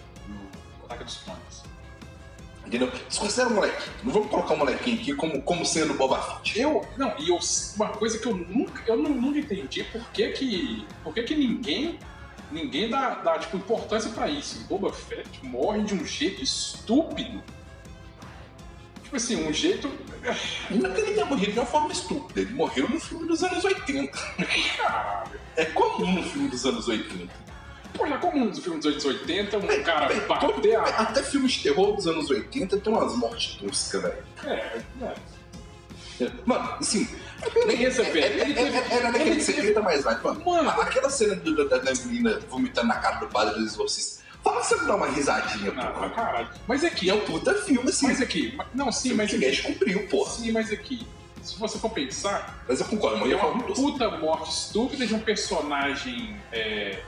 [0.84, 1.62] Ataque dos Clones.
[2.66, 2.90] Entendeu?
[3.08, 3.92] Desconsidera o molequinho.
[4.04, 6.58] Não vamos colocar o molequinho aqui como, como sendo Boba Fett.
[6.60, 6.86] Eu.
[6.96, 7.38] Não, e eu,
[7.76, 8.82] uma coisa que eu nunca.
[8.86, 10.86] Eu não, nunca entendi por que que.
[11.02, 11.98] Por que que ninguém.
[12.50, 14.64] Ninguém dá, dá tipo, importância pra isso.
[14.68, 17.42] Boba Fett morre de um jeito estúpido.
[19.02, 19.90] Tipo assim, um jeito.
[20.70, 22.40] E não é que ele tenha morrido de uma forma estúpida.
[22.40, 24.18] Ele morreu no filme dos anos 80.
[24.76, 25.40] Caralho.
[25.56, 27.48] É comum no filme dos anos 80.
[27.94, 30.82] Pô, já como um filme dos anos 80, um cara Véi, bater a.
[30.82, 34.24] Até filmes de terror dos anos 80 tem umas mortes toscas, velho.
[34.44, 36.30] É, é.
[36.44, 37.08] Mano, assim.
[37.56, 38.18] É- velho.
[38.18, 40.42] é- Ele é- teve- é- Era naquele ele que você grita mais light, mano.
[40.44, 40.70] Mano.
[40.70, 44.22] Aquela cena do- da, da menina vomitando na cara do padre do exorcista.
[44.44, 46.10] Fala você não dá uma risadinha, Não, porra.
[46.10, 46.48] caralho.
[46.66, 48.06] Mas aqui, E é um puta filme, assim.
[48.06, 48.58] mas aqui.
[48.74, 49.46] Não, sim, mas que aqui.
[49.46, 50.30] Mesh cumpriu, porra.
[50.30, 51.06] Sim, mas aqui.
[51.42, 55.14] Se você for pensar, Mas eu concordo, é mas eu uma puta morte estúpida de
[55.14, 56.36] um personagem.
[56.52, 57.00] é,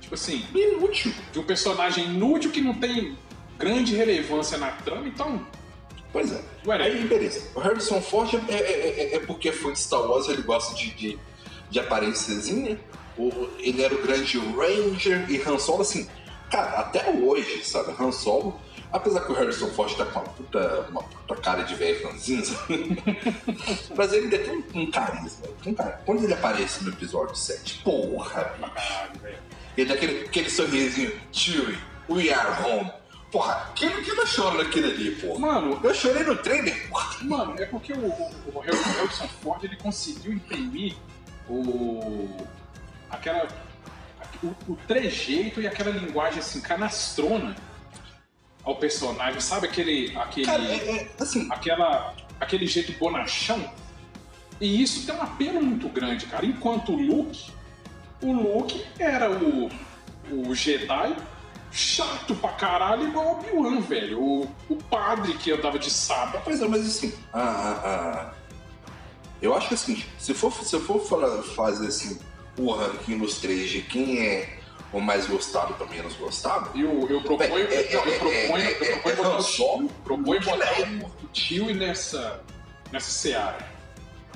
[0.00, 1.12] tipo assim, Inútil.
[1.32, 3.16] de um personagem inútil que não tem
[3.58, 5.46] grande relevância na trama, então.
[6.12, 6.40] Pois é.
[6.64, 6.92] Whatever.
[6.96, 7.42] Aí, beleza.
[7.54, 10.90] O Harrison Ford é, é- é- é porque foi de Star Wars, ele gosta de,
[10.94, 11.18] de,
[11.70, 12.78] de aparênciazinha.
[13.16, 16.08] O- Ele era o grande Ranger e Han Solo, assim,
[16.50, 17.92] cara, até hoje, sabe?
[18.00, 18.58] Han Solo,
[18.92, 22.56] apesar que o Harrison Ford tá com uma puta, uma puta cara de velho ranzinza,
[23.96, 25.46] mas ele tem um, um carisma.
[25.66, 25.74] Um.
[26.06, 28.54] Quando ele aparece no episódio 7, porra,
[29.20, 29.38] velho.
[29.76, 31.76] ele dá aquele, aquele sorrisinho, Chewie,
[32.08, 32.90] we are home.
[33.30, 35.38] Porra, quem, quem não chora naquele ali, porra?
[35.38, 37.18] Mano, Eu chorei no trailer, porra.
[37.22, 40.94] Mano, é porque o, o, o Harrison Ford ele conseguiu imprimir
[41.48, 42.28] o.
[43.10, 43.46] aquela.
[44.42, 47.54] o, o trejeito e aquela linguagem assim, canastrona
[48.64, 50.16] ao personagem, sabe aquele.
[50.16, 53.70] aquele Cara, é, é, assim, aquela, aquele jeito bonachão.
[54.58, 56.46] E isso tem um apelo muito grande, cara.
[56.46, 57.52] Enquanto o Luke,
[58.22, 59.70] o Luke era o,
[60.30, 61.14] o Jedi
[61.70, 64.20] chato pra caralho, igual o Obi-Wan, velho.
[64.22, 66.40] O, o padre que andava de sábado.
[66.44, 67.72] Pois é, mas assim, a, a-
[68.30, 68.34] a-
[69.40, 71.00] eu acho que assim, se for, se eu for
[71.54, 72.18] fazer assim,
[72.58, 74.58] o ranking dos três de quem é
[74.92, 78.56] o mais gostado e o menos gostado, Eu, eu proponho, Bem, é- eu, é- proponho,
[78.56, 80.80] é- eu é- proponho é botar Han o Solo, proponho botar
[81.22, 82.42] o tio nessa,
[82.90, 83.68] nessa seara.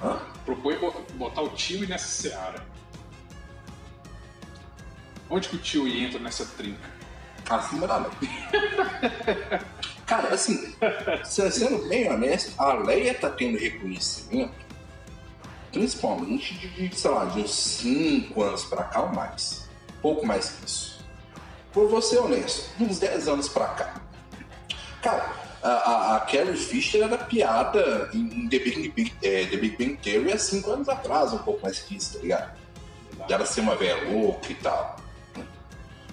[0.02, 0.20] hã?
[0.44, 2.64] Proponho bo- botar o tio nessa seara.
[5.30, 6.91] Onde que o tio entra nessa trinca?
[7.56, 8.08] Acima da lei.
[10.06, 10.74] Cara, assim,
[11.24, 14.52] se- sendo bem honesto, a Leia tá tendo reconhecimento,
[15.70, 19.68] principalmente de, de, sei lá, de uns 5 anos pra cá ou mais.
[20.02, 21.04] Pouco mais que isso.
[21.72, 23.94] Por você honesto, de uns 10 anos pra cá.
[25.00, 29.76] Cara, a, a, a Carrie Fisher era piada em, The, Big, Big, é, The Big
[29.78, 32.62] Bang Theory há 5 anos atrás, um pouco mais que isso, tá ligado?
[33.28, 34.96] dela ser uma velha louca e tal.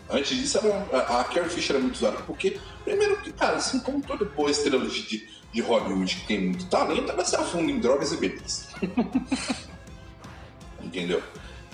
[0.10, 2.18] Antes disso, era, a, a Carrie Fisher era muito usada.
[2.24, 6.68] Porque, primeiro que, cara, assim como toda boa estrela de, de Hollywood que tem muito
[6.68, 8.70] talento, ela se afunda em drogas e bebidas.
[10.82, 11.22] Entendeu?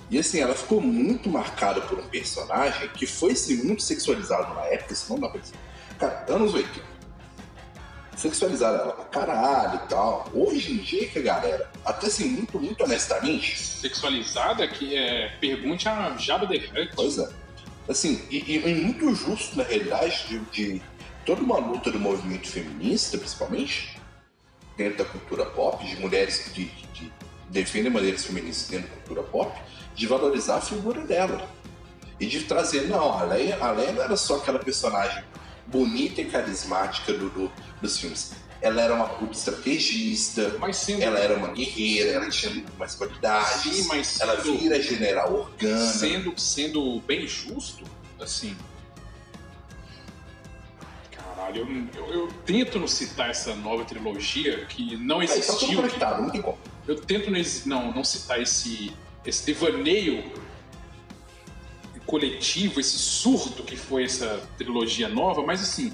[0.10, 4.62] E assim, ela ficou muito marcada por um personagem que foi sim, muito sexualizado na
[4.65, 5.56] época, isso não dá pra dizer.
[5.98, 6.95] Cara, anos 80.
[8.15, 10.30] Sexualizaram ela pra caralho e tal.
[10.34, 13.60] Hoje em dia, que a galera, até assim, muito, muito honestamente.
[13.60, 15.36] Sexualizada que é.
[15.41, 16.91] Pergunte a Jabba the Hutt.
[16.95, 17.28] Pois é.
[17.88, 20.82] Assim, e, e muito justo, na realidade, de, de
[21.26, 24.00] toda uma luta do movimento feminista, principalmente,
[24.76, 27.12] dentro da cultura pop, de mulheres que, que
[27.50, 29.62] defendem maneiras feministas dentro da cultura pop,
[29.95, 31.48] de valorizar a figura dela.
[32.19, 35.24] E de trazer, não, a Leia, a Leia não era só aquela personagem
[35.67, 38.34] bonita e carismática do, do dos filmes.
[38.65, 41.04] Ela era uma puta estrategista, Mas sendo.
[41.04, 43.62] ela era uma guerreira, ela tinha mais qualidades.
[43.62, 45.86] Sim, mas ela sendo- vira general organa.
[45.86, 47.84] sendo, sendo bem justo,
[48.19, 48.58] assim.
[51.12, 55.43] Caralho, eu, eu, eu tento não citar essa nova trilogia que não Aí, tá tudo
[55.45, 55.84] existiu.
[55.88, 57.30] que- não eu tento
[57.69, 58.91] não, não citar esse,
[59.23, 60.23] esse devaneio
[62.08, 65.91] coletivo, esse surto que foi essa trilogia nova, mas assim,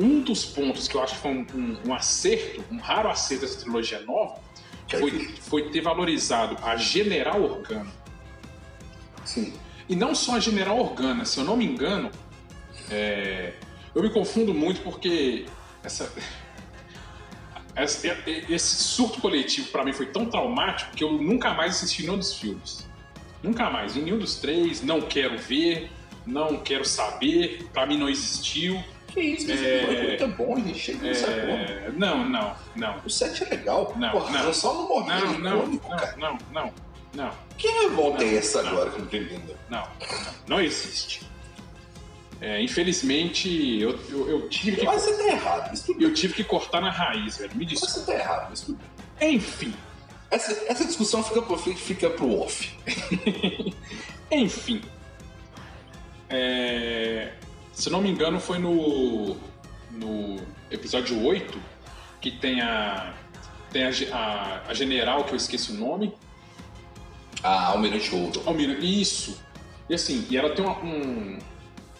[0.00, 3.44] um dos pontos que eu acho que foi um, um- um acerto, um raro acerto
[3.46, 4.38] dessa trilogia nova,
[4.90, 5.10] foi,
[5.40, 7.92] foi ter valorizado a General Organa.
[9.24, 9.52] Sim.
[9.88, 12.10] E não só a General Organa, se eu não me engano,
[12.90, 13.52] é,
[13.94, 15.46] eu me confundo muito porque
[15.82, 16.12] essa,
[18.48, 22.34] esse surto coletivo pra mim foi tão traumático que eu nunca mais assisti nenhum dos
[22.34, 22.88] filmes.
[23.42, 25.90] Nunca mais, em nenhum dos três, não quero ver,
[26.26, 28.82] não quero saber, pra mim não existiu.
[29.12, 29.82] Que isso, esse É.
[29.84, 31.38] é muito bom, a gente chega nessa porra.
[31.42, 33.00] É, não, não, não.
[33.04, 33.92] O set é legal.
[33.96, 34.44] Não, Porra, não.
[34.44, 36.16] eu só não morri, Não, é não, icônico, cara.
[36.16, 36.72] não, não, não,
[37.14, 38.70] não, Que revolta Não, é essa não.
[38.70, 39.56] agora que eu não tô entendendo?
[39.68, 39.88] não, não,
[40.56, 41.28] não existe.
[42.40, 46.02] É, infelizmente, eu, eu, eu tive que Mas você tá errado, mas tudo.
[46.02, 47.50] Eu tive que cortar na raiz, velho.
[47.54, 47.94] Me Mas desculpa.
[47.94, 48.78] você tá errado, mas tudo
[49.18, 49.34] bem.
[49.34, 49.74] Enfim,
[50.30, 52.74] Essa, essa discussão fica pro, fica pro off.
[54.32, 54.80] enfim.
[56.30, 57.32] É,
[57.80, 59.38] Se não me engano, foi no,
[59.90, 60.36] no
[60.70, 61.58] episódio 8
[62.20, 63.14] que tem a.
[63.72, 66.12] Tem a, a, a general, que eu esqueci o nome.
[67.42, 68.42] Ah, Almirante Ouro.
[68.44, 69.40] Almira, isso.
[69.88, 71.38] E assim, e ela tem uma- um.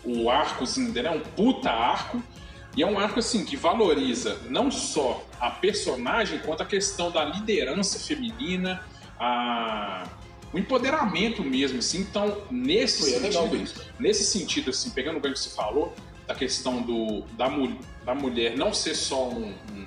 [0.05, 2.23] O arcozinho dela é um puta arco.
[2.77, 7.25] E é um arco assim que valoriza não só a personagem, quanto a questão da
[7.25, 8.85] liderança feminina,
[9.19, 10.07] a,
[10.53, 12.01] o empoderamento mesmo, assim.
[12.01, 13.87] Então, nesse Foi é sentido, isso.
[13.99, 15.95] nesse sentido, assim, pegando o que você falou,
[16.27, 17.49] da questão do, da,
[18.05, 19.87] da mulher não ser só um, um-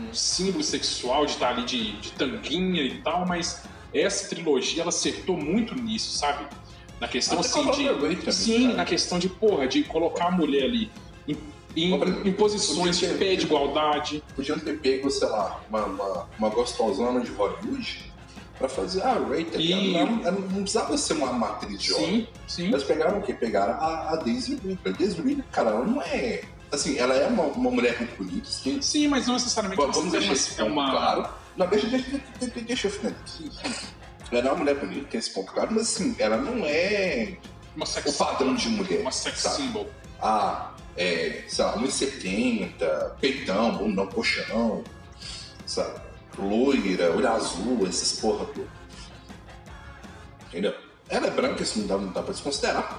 [0.00, 3.62] um símbolo sexual de estar ali de, de tanguinha e tal, mas
[3.92, 6.46] essa trilogia ela acertou muito nisso, sabe?
[6.98, 7.84] Na questão Até assim de.
[7.88, 10.90] também, Sim, na questão de, porra, de colocar a mulher ali
[11.28, 11.36] em,
[11.76, 14.22] em- exemplo, em posições de pé de igualdade.
[14.34, 18.11] Podiam ter pego, sei lá, uma, uma, uma gostosona de Hollywood
[18.62, 19.82] pra fazer a Ray, ligado?
[19.82, 21.92] E- Ela, não- ela não precisava ser uma matriz de.
[21.94, 22.66] Sim, sim.
[22.68, 23.34] Eles pegaram o quê?
[23.34, 24.78] Pegaram a, a Daisy Ridley.
[24.86, 26.42] A Daisy Ridley, cara, ela não é...
[26.70, 28.80] Assim, ela é uma, uma mulher muito bonita, sim.
[28.80, 31.28] Sim, mas não necessariamente Vamos precisa deixar ponto é uma, claro.
[31.56, 33.88] Não, deixa, deixa, deixa, deixa eu finalizar.
[34.30, 37.36] Ela é uma mulher bonita, tem esse ponto claro, mas assim, ela não é
[38.06, 39.00] o padrão de mulher.
[39.02, 39.56] uma sex sabe?
[39.56, 39.86] symbol.
[40.22, 44.82] Ah, é, sei lá, 1,70, peitão, bundão, colchão,
[45.66, 46.00] sabe?
[46.38, 48.68] Loira, olho azul, essas porra toda.
[50.48, 50.74] Entendeu?
[51.08, 52.96] Ela é branca, isso não dá, não dá pra desconsiderar.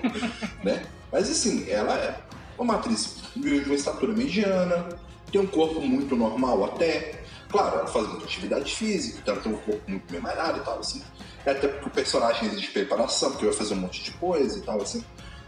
[0.62, 0.84] né?
[1.12, 2.20] Mas assim, ela é
[2.58, 4.88] uma atriz de uma estatura mediana,
[5.30, 7.22] tem um corpo muito normal até.
[7.48, 10.62] Claro, ela faz muita atividade física, então ela tem um corpo muito bem malhado e
[10.62, 11.02] tal, assim.
[11.46, 14.82] Até porque o personagem exige preparação, porque vai fazer um monte de coisa e tal,
[14.82, 15.04] assim.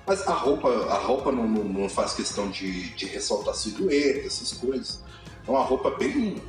[0.07, 4.53] Mas a roupa, a roupa não, não- não faz questão de, de ressaltar silhueta, essas
[4.53, 5.01] coisas.
[5.47, 6.41] É uma roupa bem,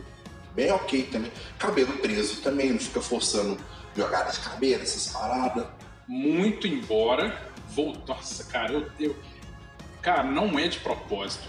[0.60, 1.32] bem ok também.
[1.58, 3.58] Cabelo preso também, não fica forçando
[3.96, 5.66] jogada de cabelo, essas paradas.
[6.06, 7.42] Muito embora.
[7.70, 9.16] Vou, nossa, cara, eu, eu.
[10.02, 11.48] Cara, não é de propósito.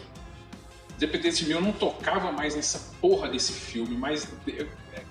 [0.96, 4.28] Dependesse de mim, eu não tocava mais nessa porra desse filme, mas.
[4.46, 5.04] eu- é-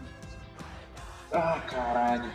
[1.34, 2.32] Ah, caralho.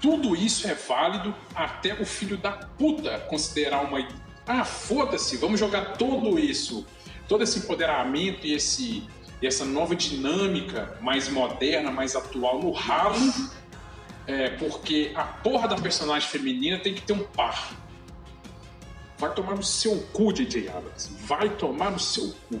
[0.00, 4.06] Tudo isso é válido até o filho da puta considerar uma.
[4.46, 6.86] Ah, foda-se, vamos jogar tudo isso,
[7.28, 9.06] todo esse empoderamento e esse,
[9.40, 13.16] e essa nova dinâmica mais moderna, mais atual no ralo,
[14.26, 17.74] é, porque a porra da personagem feminina tem que ter um par.
[19.18, 21.10] Vai tomar no seu cu, DJ Adams.
[21.26, 22.60] Vai tomar no seu cu.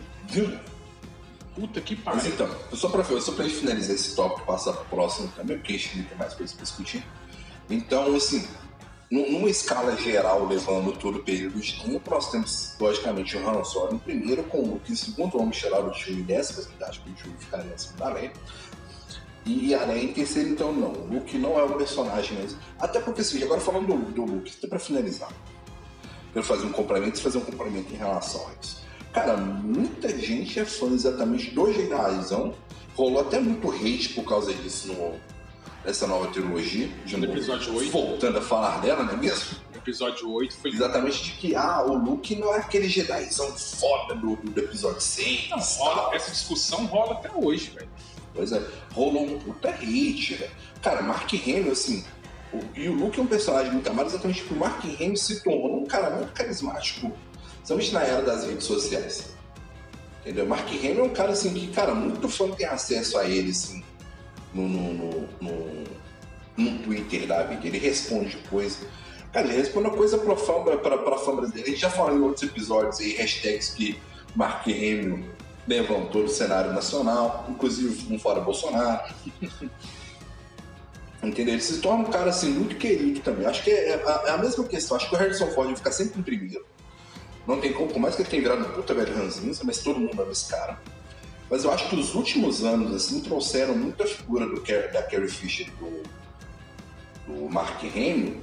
[1.54, 2.32] Puta que Mas pariu.
[2.32, 5.78] então, só pra, só pra gente finalizar esse tópico passar pro próximo também, porque a
[5.78, 7.04] gente tem mais coisas pra discutir.
[7.68, 8.46] Então, assim,
[9.10, 13.94] numa escala geral, levando todo o período de tempo, nós temos, logicamente, o Han Solo
[13.94, 17.02] em primeiro, com o Luke em segundo, vamos tirar o Chewie dessa, mas ainda acho
[17.02, 18.32] que o Chewie ficaria acima da Leia.
[19.44, 20.92] E a Leia em terceiro, então, não.
[20.92, 22.58] O Luke não é um personagem mesmo.
[22.78, 25.30] Até porque, assim, agora falando do, do Luke, até pra finalizar,
[26.32, 28.84] eu fazer um complemento fazer um complemento em relação a isso.
[29.12, 32.54] Cara, muita gente é fã exatamente do Jediizão.
[32.94, 35.18] Rolou até muito hate por causa disso no,
[35.84, 36.88] nessa nova trilogia.
[37.04, 37.90] De No episódio oito.
[37.90, 39.58] Voltando a falar dela, não é mesmo?
[39.74, 40.70] O episódio 8 foi.
[40.72, 45.48] Exatamente de que, ah, o Luke não é aquele Jedizão foda do, do episódio 6.
[45.50, 47.88] Não, rola, essa discussão rola até hoje, velho.
[48.34, 48.62] Pois é,
[48.92, 50.50] rolou um puta hate, velho.
[50.82, 52.04] Cara, Mark Hamill, assim,
[52.52, 55.42] o- e o Luke é um personagem muito amado exatamente porque o Mark Hamill se
[55.42, 57.10] tornou um cara muito carismático,
[57.56, 59.30] principalmente na era das redes sociais.
[60.20, 60.46] Entendeu?
[60.46, 63.82] Mark Hamill é um cara, assim, que, cara, muito fã tem acesso a ele, assim,
[64.54, 65.84] no, no, no, no,
[66.56, 67.66] no Twitter da vida.
[67.66, 68.86] Ele responde coisa.
[69.32, 71.68] Cara, ele responde coisa pra fã, pra, pra fã brasileira.
[71.68, 73.98] A gente já falou em outros episódios aí, hashtags que
[74.34, 75.24] Mark Hamill
[75.66, 79.14] levantou do cenário nacional, inclusive um fora Bolsonaro.
[81.22, 81.54] Entendeu?
[81.54, 83.46] Ele se torna um cara assim muito querido também.
[83.46, 84.96] Acho que é a, é a mesma questão.
[84.96, 86.64] Acho que o Harrison Ford vai ficar sempre em primeiro.
[87.46, 89.98] Não tem como, por mais que ele tenha virado um puta velho ranzinho, mas todo
[89.98, 90.80] mundo ama esse cara.
[91.50, 95.68] Mas eu acho que os últimos anos, assim, trouxeram muita figura do, da Carrie Fisher
[95.72, 96.02] do,
[97.26, 98.40] do Mark Hamill,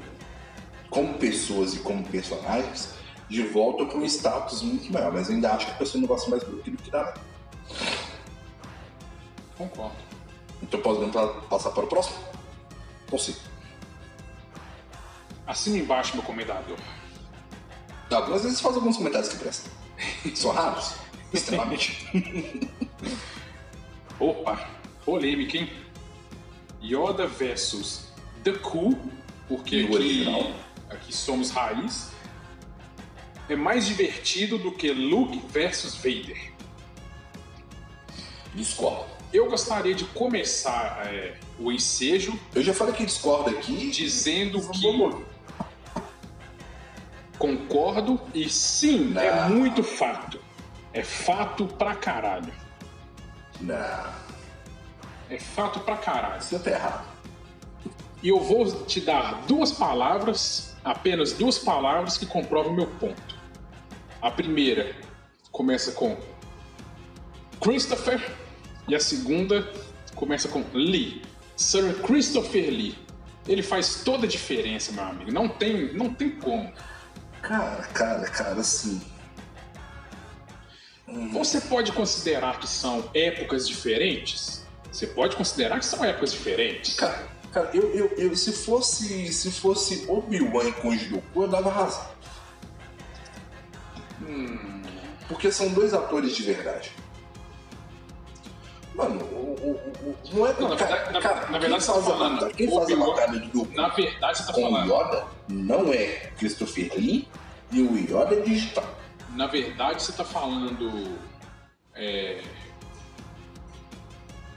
[0.89, 2.89] como pessoas e como personagens,
[3.29, 5.13] de volta para um status muito maior.
[5.13, 7.01] Mas eu ainda acho que a pessoa não gosta mais do Luke do que da
[7.03, 7.13] Leia.
[9.57, 9.95] Concordo.
[10.61, 12.17] Então podemos pa- passar para o próximo?
[13.17, 13.35] Sim.
[15.45, 16.77] Assina embaixo, meu comendador.
[18.09, 19.71] Às vezes faz alguns comentários que prestam.
[20.35, 20.93] São raros,
[21.33, 22.05] extremamente.
[24.19, 24.69] Opa,
[25.05, 25.69] polêmica, hein?
[26.81, 28.11] Yoda versus
[28.43, 28.97] The Cool,
[29.47, 30.55] porque aqui,
[30.89, 32.11] aqui somos raiz.
[33.49, 36.51] É mais divertido do que Luke versus Vader.
[38.53, 39.05] Discordo.
[39.31, 43.91] Eu gostaria de começar é, o ensejo Eu já falei que discordo aqui.
[43.91, 44.87] dizendo que
[47.37, 50.39] concordo e sim, é muito fato.
[50.93, 52.51] É fato pra caralho.
[53.61, 54.13] Não,
[55.29, 56.41] É fato pra caralho.
[56.41, 57.07] você tá errado.
[58.21, 63.37] E eu vou te dar duas palavras, apenas duas palavras que comprovam o meu ponto.
[64.21, 64.95] A primeira
[65.51, 66.17] começa com
[67.61, 68.35] Christopher
[68.87, 69.71] e a segunda
[70.15, 71.21] começa com Lee.
[71.55, 72.97] Sir Christopher Lee.
[73.47, 75.31] Ele faz toda a diferença, meu amigo.
[75.31, 76.71] Não tem, não tem como.
[77.41, 79.01] Cara, cara, cara, assim.
[81.31, 84.65] Você pode considerar que são épocas diferentes?
[84.91, 86.95] Você pode considerar que são épocas diferentes?
[86.95, 89.31] Cara, cara eu, eu, eu- se fosse.
[89.31, 92.05] Se fosse Obi-Wan com o Goku, eu dava razão.
[94.21, 94.81] Hum,
[95.29, 96.91] Porque são dois atores de verdade.
[98.95, 100.53] Mano, o, o, o- o- não é.
[100.59, 102.91] Não, na cara, verdade- na- cara, na verdade quem você tá falando batalha- Quem faz
[102.91, 104.91] a batalha do Goku na verdade, você está com o falando.
[104.93, 106.05] Yoda não é
[106.37, 107.27] Christopher Lee
[107.71, 108.97] e o Yoda é digital.
[109.37, 111.15] Na verdade, você tá falando.
[111.93, 112.41] É,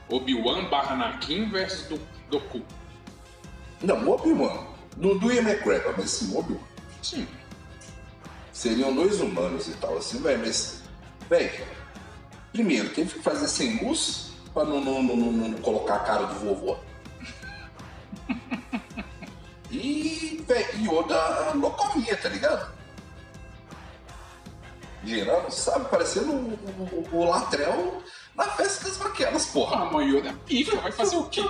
[0.09, 1.99] Obi-Wan barra Anakin versus do,
[2.31, 2.63] Doku.
[3.83, 4.65] Não, Obi-Wan.
[4.97, 6.63] Do, do Ian McGregor, mas sim, Obi-Wan.
[7.03, 7.27] Sim.
[8.51, 10.81] Seriam dois humanos e tal, assim, velho, mas.
[11.29, 11.63] Velho,
[12.51, 16.25] primeiro, teve que fazer sem luz pra não, não, não, não- não colocar a cara
[16.25, 16.75] do vovô.
[19.73, 20.67] E, velho,
[20.97, 22.73] Yoda locomia, tá ligado?
[25.03, 25.89] Girando, sabe?
[25.89, 28.03] Parecendo o, o, o Latrell
[28.35, 29.83] na festa das maquiadas, porra.
[29.83, 31.43] Ah, mas o Yoda é pica, vai fazer o quê?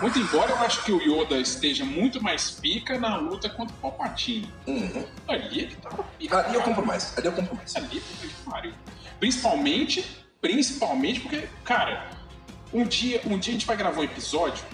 [0.00, 3.78] Muito embora eu acho que o Yoda esteja muito mais pica na luta contra o
[3.78, 4.52] Palpatine.
[4.66, 5.06] Uhum.
[5.28, 6.46] Ali ele tava pica.
[6.46, 7.76] Ali eu compro mais, ali eu compro mais.
[7.76, 8.72] Ali, puta que pariu.
[9.20, 12.10] Principalmente, principalmente porque, cara,
[12.72, 14.64] um dia, um dia a gente vai gravar um episódio,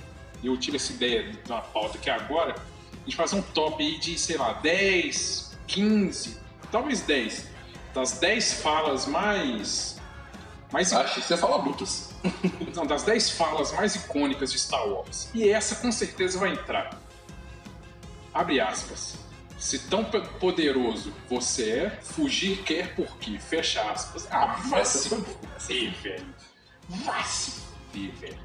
[0.43, 3.83] e eu tive essa ideia de uma pauta aqui agora, a gente fazer um top
[3.83, 6.40] aí de, sei lá, 10, 15,
[6.71, 7.47] talvez 10,
[7.95, 9.97] das 10 falas mais.
[10.73, 12.11] mais Acho que você fala lutas.
[12.75, 15.29] não, das 10 falas mais icônicas de Star Wars.
[15.35, 16.99] E essa com certeza vai entrar.
[18.33, 19.15] Abre aspas.
[19.59, 23.39] Se tão poderoso você é, fugir quer por quê?
[23.39, 24.27] Fecha aspas.
[24.31, 26.35] Ah, vai se fuder, velho.
[26.89, 28.39] Vai se fuder, velho.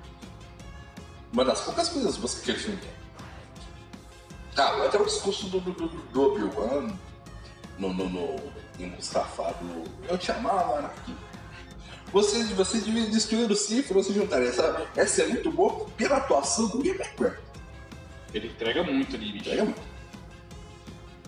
[1.32, 2.92] Uma das poucas coisas que aquele filme tem.
[4.58, 6.98] Ah, até o discurso do, do, do, do Obi-Wan
[7.78, 8.36] no, no, no,
[8.80, 11.16] em Mustafa do Eu te amava, Anakin.
[12.12, 14.88] Você, você devia destruir o Sif, você juntaria essa.
[14.96, 17.38] Essa é muito boa pela atuação do Ian McGregor.
[18.34, 19.46] Ele entrega muito ali, bicho.
[19.46, 19.82] Entrega muito.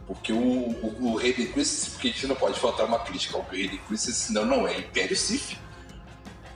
[0.05, 3.45] Porque o, o, o Hayden Christensen, porque a gente não pode faltar uma crítica ao
[3.51, 5.57] Hayden Christensen, senão não é Império Sif.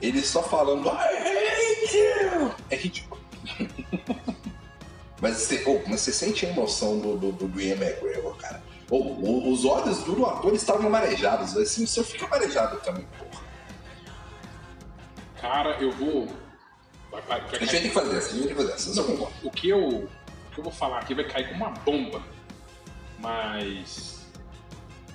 [0.00, 2.54] Ele só falando, I hate you!
[2.70, 3.20] É ridículo.
[5.20, 8.62] mas, você, oh, mas você sente a emoção do, do, do, do Ian McGregor, cara.
[8.94, 11.56] O- os olhos do ator estavam marejados.
[11.56, 13.42] Assim, o seu fica marejado também, porra.
[15.40, 16.26] Cara, eu vou.
[17.10, 18.60] Vai, vai, vai A gente vai ter que fazer essa, a gente vai ter que
[18.60, 18.90] fazer essa.
[18.90, 19.34] Isso eu concordo.
[19.42, 20.08] o que eu, o
[20.52, 22.22] que eu vou falar aqui vai cair como uma bomba.
[23.18, 24.26] Mas.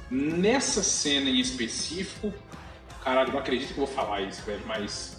[0.10, 2.34] Nessa cena em específico.
[3.04, 4.64] Caralho, não acredito que eu vou falar isso, velho.
[4.66, 5.18] Mas.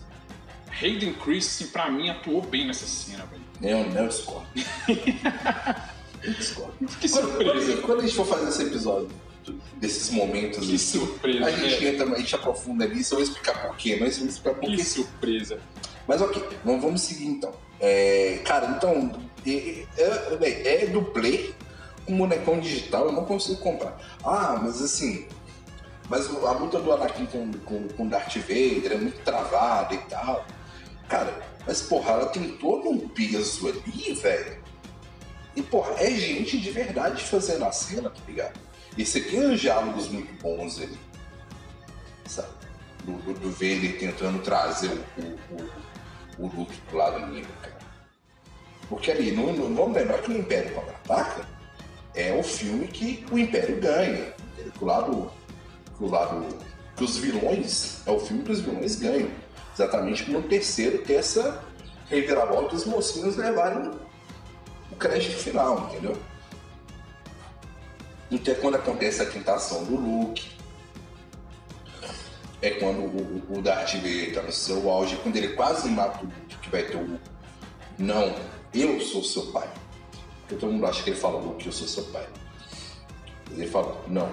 [0.83, 3.45] Hayden Christensen, pra mim, atuou bem nessa cena, velho.
[3.61, 4.47] Não, não discordo.
[7.01, 7.73] Que surpresa.
[7.73, 9.09] quando- quando a gente for fazer esse episódio,
[9.77, 13.63] desses momentos, Que assim, surpresa, a gente entra, a gente aprofunda nisso, eu vou explicar
[13.67, 15.59] por quê, mas eu vou explicar por Que surpresa.
[16.07, 17.53] Mas ok, vamos, vamos seguir então.
[17.81, 21.51] É, cara, então, é, é, é dublê
[22.07, 23.99] com bonecão digital, eu não consigo comprar.
[24.25, 25.27] Ah, mas assim,
[26.09, 30.45] mas a luta do Anakin com, com, com Darth Vader é muito travada e tal.
[31.09, 34.58] Cara, mas porra, ela tem todo um peso ali, velho.
[35.57, 38.59] E porra, é gente de verdade fazendo a cena, tá ligado?
[38.97, 40.99] E você tem uns diálogos muito bons ali.
[42.27, 42.49] Sabe?
[43.05, 47.79] Do, do, Vader tentando trazer o, o, o, o Luke pro lado negro, cara.
[48.89, 51.47] Porque ali, no, no- vamos lembrar que o Império Contra-Ataca
[52.15, 54.33] é o filme que o Império ganha.
[54.77, 55.31] Que lado.
[55.97, 56.47] Que o lado.
[56.97, 58.01] Que os vilões.
[58.07, 59.31] É o filme que os vilões ganham.
[59.75, 61.63] Exatamente como no terceiro ter essa
[62.09, 63.93] reviravolta os mocinhos levarem
[64.99, 66.17] crédito final, entendeu?
[68.31, 70.51] Então é quando acontece a tentação do Luke.
[72.61, 76.25] É quando o, o Darth Vader tá no seu auge, quando ele quase mata o
[76.25, 77.19] Luke, que vai ter o.
[77.99, 78.35] Não,
[78.75, 79.69] eu sou seu pai.
[80.41, 82.27] Porque todo mundo acha que ele fala, Luke, eu sou seu pai.
[83.51, 84.31] Ele fala, não,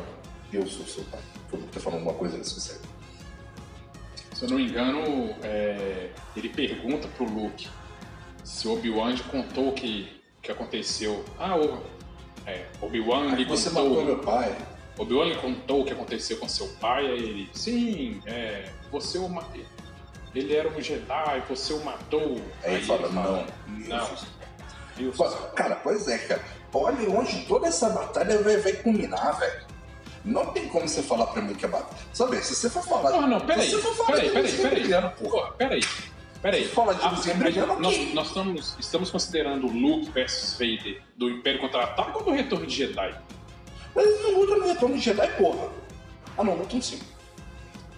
[0.51, 1.21] eu sou seu pai.
[1.51, 2.59] O Luke tá falando alguma coisa nesse.
[2.59, 7.69] Se eu não me engano, é, ele pergunta pro Luke
[8.43, 11.25] se Obi-Wan contou que, que aconteceu.
[11.39, 11.83] Ah, o
[12.45, 13.89] é, Obi-Wan lhe Você contou.
[13.89, 14.55] matou meu pai.
[14.97, 19.27] Obi-Wan lhe contou o que aconteceu com seu pai, aí ele, sim, é, você o
[19.27, 19.65] matei.
[20.33, 22.39] Ele era um Jedi, você o matou.
[22.63, 25.11] Aí ele fala, não, não.
[25.11, 26.41] Pô, Cara, pois é, cara.
[26.73, 29.65] Olha onde toda essa batalha vai, vai culminar, velho.
[30.23, 31.97] Não tem como você falar pra mim que é batalha.
[32.13, 33.11] Sabe, se você for falar.
[33.11, 35.13] Porra, não, peraí, Se você for falar peraí, de peraí, Luciano
[35.57, 35.81] peraí.
[36.45, 36.61] Peraí.
[36.61, 36.67] Peraí.
[36.67, 42.23] Fala de Ah, nós, nós estamos, estamos considerando Luke versus Vader do Império Contra-Ataque ou
[42.23, 43.15] do Retorno de Jedi?
[43.95, 45.69] Mas não lutam no retorno de Jedi, porra.
[46.37, 46.99] Ah, não, lutam sim.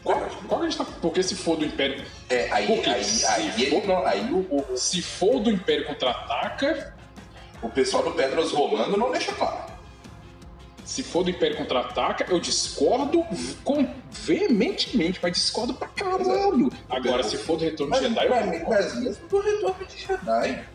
[0.02, 0.18] Qual,
[0.48, 0.86] qual que a gente tá...
[1.02, 2.06] Porque se for do Império...
[2.30, 5.86] É, aí, Porque aí, se aí, ele, for- não, aí o, Se for do Império
[5.86, 6.96] Contra-Ataca...
[7.62, 9.67] o pessoal do Pedras Rolando não deixa claro.
[10.88, 13.22] Se for do Império Contra-Ataca, eu discordo
[13.62, 16.72] com, veementemente, mas discordo pra caralho.
[16.90, 18.84] Agora, se for do Retorno de Mas, Jedi, eu mas, concordo.
[18.86, 20.66] mas mesmo do retorno de Jedi.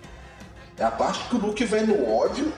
[0.77, 2.53] É a parte que o Luke vai no ódio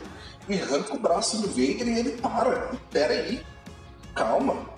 [0.48, 2.72] e arranca o braço do Vader e ele para.
[2.90, 3.40] Pera aí.
[4.16, 4.68] Calma.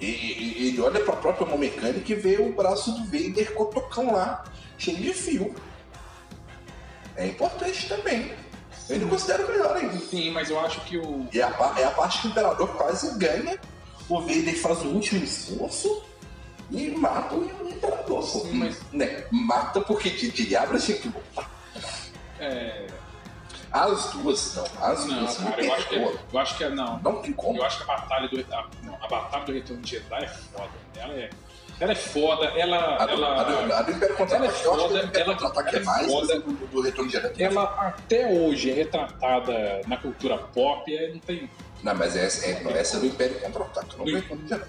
[0.00, 4.12] E, e- ele olha pra própria mão mecânica e vê o braço do Vader cotocão
[4.12, 4.42] lá,
[4.76, 5.54] cheio de fio.
[7.14, 8.32] É importante também.
[8.90, 9.96] Eu ainda considero melhor ainda.
[9.98, 11.28] Sim, mas eu acho que o...
[11.32, 13.58] É a, é a parte que o Imperador quase ganha.
[14.08, 16.02] O Vader faz o último esforço
[16.70, 18.22] e mata o Imperador.
[18.24, 19.24] Sim, mas- Né?
[19.30, 21.48] Mata porque de diabo tinha que lutar.
[22.40, 22.86] É...
[23.72, 24.64] As duas não.
[24.84, 25.94] As Não, duas cara, eu acho que,
[26.32, 26.70] eu acho que é...
[26.70, 27.56] Não, Não tem como.
[27.58, 30.28] Eu acho que a batalha do a, não, a batalha do Retorno de Jedi é
[30.28, 30.70] foda.
[30.96, 31.30] Ela é,
[31.80, 32.44] ela é foda.
[32.56, 34.88] Ela, A do, ela, a do- a do Império Contra-Ataque, ela é eu acho que
[34.88, 36.40] foda, o Império Contra-Ataque é é mais, foda.
[36.40, 40.94] do, do Retorno de Jedi ela até hoje é retratada na cultura pop.
[40.94, 41.50] É, não tem.
[41.82, 44.64] Não, mas essa é, não, essa é do Império Contra-Ataque, não do Retorno de Jedi.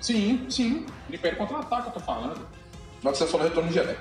[0.00, 0.86] Sim, sim.
[1.08, 2.46] Do Império Contra-Ataque eu tô falando.
[3.02, 3.96] Não que você falou Retorno de Jedi.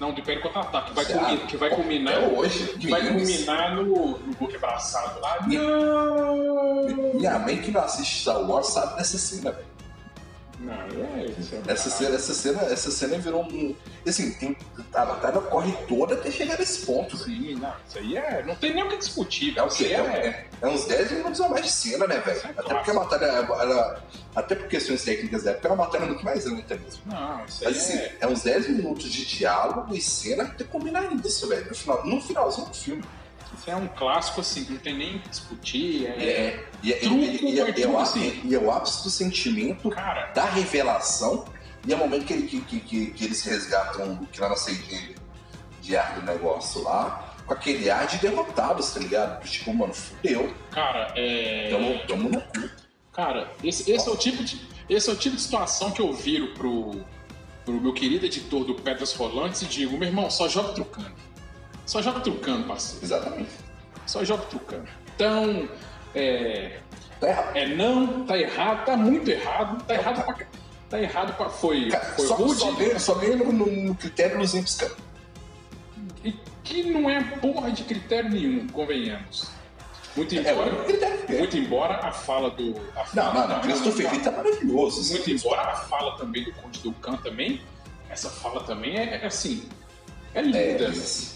[0.00, 0.88] Não, do Império Contra-Ataque.
[0.90, 2.14] Que vai, culmi- que vai culminar.
[2.16, 3.84] até hoje, que vai culminar no,
[4.18, 5.38] no Luke abraçado lá.
[5.46, 7.14] Mi- Não!
[7.14, 9.73] Minha mãe que não assiste Star Wars sabe dessa cena, velho.
[10.60, 11.54] Não, é isso.
[11.66, 13.74] é Essa cena, essa cena, essa cena virou um.
[14.06, 14.56] Assim, tem,
[14.94, 17.16] a batalha corre toda até chegar nesse ponto.
[17.16, 18.42] Sim, não, isso aí é.
[18.46, 19.58] Não tem nem o que discutir.
[19.58, 22.18] É o Isso É, é, é- é uns 10 minutos a mais de cena, né,
[22.20, 22.38] velho?
[22.38, 22.74] É Até clássico.
[22.76, 23.24] porque a batalha.
[23.26, 24.04] Ela,
[24.36, 27.02] até por questões técnicas da época, era uma batalha muito mais lenta mesmo.
[27.06, 28.16] Não, isso aí Mas assim, é.
[28.20, 31.66] é uns 10 minutos de diálogo e cena até combinar isso, velho.
[31.68, 33.04] No, final, no finalzinho do filme.
[33.58, 36.06] Isso é um clássico assim, que não tem nem o que discutir.
[36.06, 38.40] É, É, e, e, Truco e, e, é o- assim.
[38.44, 41.44] e é o ápice do sentimento Cara, da revelação
[41.86, 44.48] E é o momento que, ele- que, que, que, que eles resgatam o Luke lá
[44.48, 45.14] na saída
[45.82, 49.44] de ar do negócio lá, com aquele ar de derrotados, tá ligado?
[49.46, 50.52] Tipo, mano, fudeu.
[50.70, 51.68] Cara, é.
[51.70, 52.70] Tamo, tamo no cu.
[53.12, 54.58] Cara, esse, esse é o tipo de.
[54.88, 57.04] Esse é o tipo de situação que eu viro pro,
[57.66, 61.12] pro meu querido editor do Pedras Rolantes e digo, meu irmão, só joga trucando.
[61.86, 63.04] Só joga trucando, parceiro.
[63.04, 63.50] Exatamente.
[64.06, 64.88] Só joga trucando.
[65.14, 65.68] Então,
[66.14, 66.78] é.
[67.20, 67.56] Tá errado.
[67.56, 70.46] É não, tá errado, tá muito errado, tá errado pra.
[70.90, 71.48] Tá errado pra.
[71.48, 74.96] Foi, Cara, foi só, rude só ganha no, no, critério dos piscando.
[76.24, 76.32] e
[76.62, 79.48] que não é porra de critério nenhum, convenhamos.
[80.16, 80.72] Muito É, embora.
[80.74, 81.38] o critério é.
[81.38, 82.74] Muito embora a fala do.
[82.94, 83.60] a Não, fala- não, não.
[83.62, 85.00] Christopher Lee tá maravilhoso.
[85.00, 85.14] assim.
[85.14, 87.60] Muito embora a fala também do Conde do Khan também,
[88.08, 89.68] essa fala também é, é assim.
[90.34, 90.88] É É, linda.
[90.88, 91.33] mas-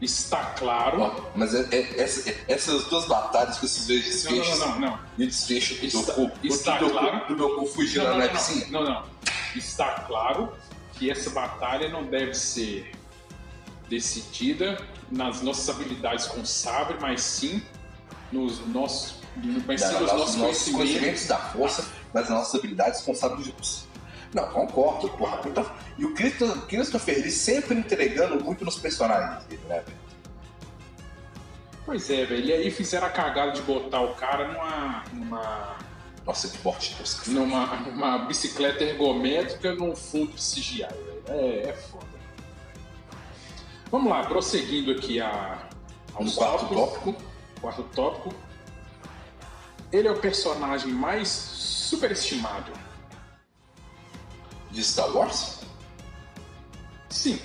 [0.00, 1.02] Está claro.
[1.02, 4.68] ó, mas é- é- essa- é- essas duas batalhas com esses dois Não, desfechos não,
[4.68, 4.98] não, não.
[5.18, 7.26] e o desfecho do Está- Doku, está do, claro.
[7.28, 8.66] do Doku fugindo Não, na não, piscina.
[8.70, 9.04] não, não, não.
[9.54, 10.52] Está claro
[10.94, 12.90] que essa batalha não deve ser
[13.88, 14.80] decidida
[15.10, 17.62] nas nossas habilidades com sabre, mas sim
[18.32, 19.16] nos nossos,
[19.66, 20.72] mas sim Não, nos não, nossos nossos conhecimentos.
[20.76, 21.84] conhecimentos da força,
[22.14, 23.84] mas as nossas habilidades com sábio de luz.
[24.32, 25.38] Não, concordo, porra.
[25.38, 25.66] puta-
[25.98, 29.98] E o Christo- Christopher Lee sempre entregando muito nos personagens dele, né, velho?
[31.84, 32.44] Pois é, velho.
[32.44, 35.04] E aí fizeram a cagada de botar o cara numa.
[35.12, 35.76] numa.
[36.24, 37.28] Nossa, que morte tosca.
[37.30, 41.22] numa, numa bicicleta ergométrica num fundo de CGI, velho.
[41.28, 42.06] É, é foda.
[43.90, 45.58] Vamos lá, prosseguindo aqui a,
[46.14, 47.16] aos quarto tópico,
[47.60, 48.32] Quarto tópico.
[49.90, 52.70] Ele é o personagem mais superestimado.
[54.70, 55.60] De Star Wars,
[57.10, 57.38] Sim.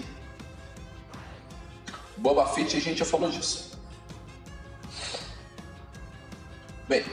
[2.17, 3.77] Boba Fett, a gente já falou disso.
[6.87, 7.03] Bem,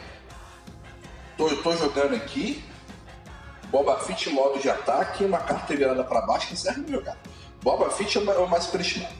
[1.36, 2.62] tô, eu tô jogando aqui,
[3.70, 7.18] Boba Fett modo de ataque, uma carta virada pra baixo que serve pra jogar.
[7.62, 9.14] Boba Fett é o é mais superestimado.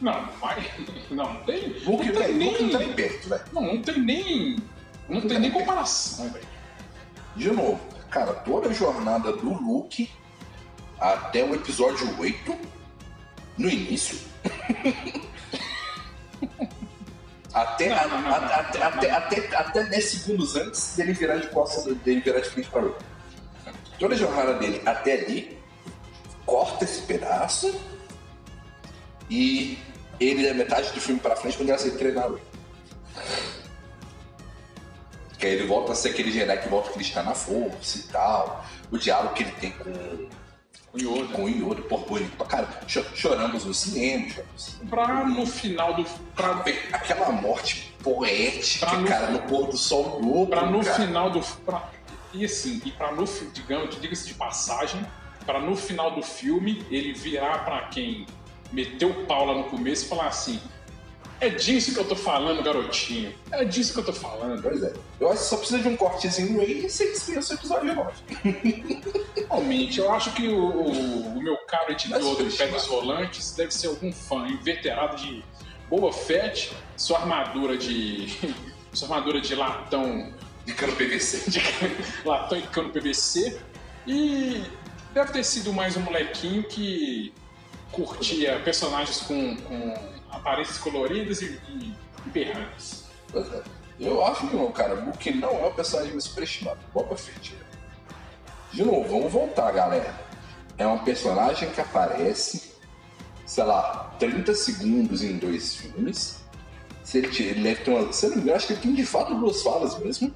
[0.00, 0.28] Não.
[1.10, 1.68] Não, não tem.
[1.84, 2.50] Luke, não tem nem.
[2.50, 3.44] Luke não tá nem perto, velho.
[3.52, 4.56] Não, não tem nem.
[5.08, 6.46] Não tem nem comparação, velho.
[7.36, 7.80] De novo,
[8.14, 10.08] cara, toda a jornada do Luke
[11.00, 12.56] até o episódio 8,
[13.58, 14.16] no início.
[17.52, 21.36] até, Não, a- não, não, a- até, até, até, até 10 segundos antes dele virar
[21.38, 22.94] de costas, dele virar de frente para o
[23.98, 25.58] Toda a jornada dele até ali
[26.44, 27.74] corta esse pedaço
[29.30, 29.78] e
[30.20, 32.38] ele é metade do filme pra frente quando ele aceita treinar o
[35.38, 38.02] que aí ele volta a ser aquele Jedi que volta a acreditar na força e
[38.04, 38.64] tal.
[38.90, 39.90] O diálogo que ele tem com,
[40.92, 41.32] O Yoda.
[41.34, 42.80] com o Yoda, pô, bonito pra caramba.
[42.86, 44.88] Cho- Choramos no cinema, choramos no.
[44.88, 46.04] Pra no final do.
[46.36, 46.62] Pra,
[46.92, 50.46] Aquela morte poética, Pra cara, no pôr do sol novo.
[50.46, 50.94] pra no cara.
[50.96, 51.40] final do.
[51.64, 51.90] Pra,
[52.32, 53.24] e assim, e pra no.
[53.52, 55.04] Digamos, diga-se de passagem,
[55.44, 58.26] pra no final do filme ele virar pra quem
[58.72, 60.60] meteu o pau lá no começo e falar assim:
[61.44, 63.34] É disso que eu tô falando, garotinho.
[63.50, 64.62] É disso que eu tô falando.
[64.62, 64.92] Pois é.
[65.20, 68.12] Eu acho que só precisa de um cortezinho aí e você dispensa o episódio 9.
[69.36, 73.88] Realmente, eu acho que o, o- meu caro editor do foi Pedras Rolantes deve ser
[73.88, 75.44] algum fã inveterado de
[75.90, 78.26] Boba Fett, sua armadura de.
[78.94, 80.32] sua armadura de latão.
[80.64, 81.42] De cano PVC.
[81.50, 81.60] De
[82.24, 83.60] latão e cano PVC.
[84.06, 84.62] E
[85.12, 87.34] deve ter sido mais um molequinho que
[87.92, 89.94] curtia personagens com, com
[90.36, 91.94] aparências coloridas e, e,
[92.26, 93.04] e berrantes.
[93.30, 93.62] Pois é.
[93.98, 94.94] Eu acho que não, cara.
[94.94, 96.78] Luke não é o personagem superestimado.
[96.92, 97.54] Boba Fett.
[98.72, 100.14] De novo, vamos voltar, galera.
[100.76, 102.72] É um personagem que aparece,
[103.46, 106.42] sei lá, 30 segundos em dois filmes.
[107.04, 108.12] Se ele, ele deve ter uma.
[108.12, 110.34] Se não me engano, acho que ele tem de fato duas falas mesmo.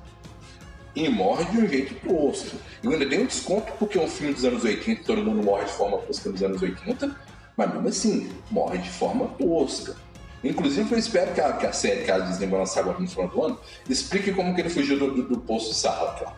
[0.95, 2.57] E morre de um jeito tosco.
[2.83, 5.65] Eu ainda dei um desconto porque é um filme dos anos 80 todo mundo morre
[5.65, 7.28] de forma tosca nos anos 80.
[7.59, 9.97] Mas mesmo assim, morre de forma tosca.
[10.45, 13.09] Inclusive, eu espero que a, que a série que a Disney vai lançar agora no
[13.09, 16.37] final do ano explique como que ele fugiu do, do, do poço de lá.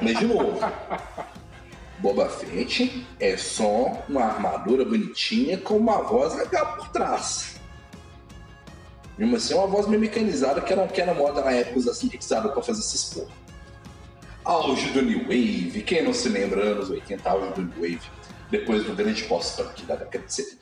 [0.00, 0.58] Mas, de novo,
[1.98, 7.56] Boba Fett é só uma armadura bonitinha com uma voz legal por trás.
[9.18, 11.92] Mesmo assim, é uma voz meio mecanizada que era, que era moda na época usar
[11.92, 13.42] sintetizador pra fazer esses porra.
[14.44, 18.00] Auge do New Wave, quem não se lembra, anos 80, auge do New Wave,
[18.52, 20.58] depois do grande pós-punk da década de 70.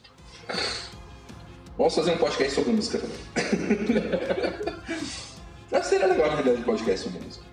[1.76, 3.18] Vamos fazer um podcast sobre música também.
[5.72, 7.44] Mas seria legal, na verdade, um podcast sobre música.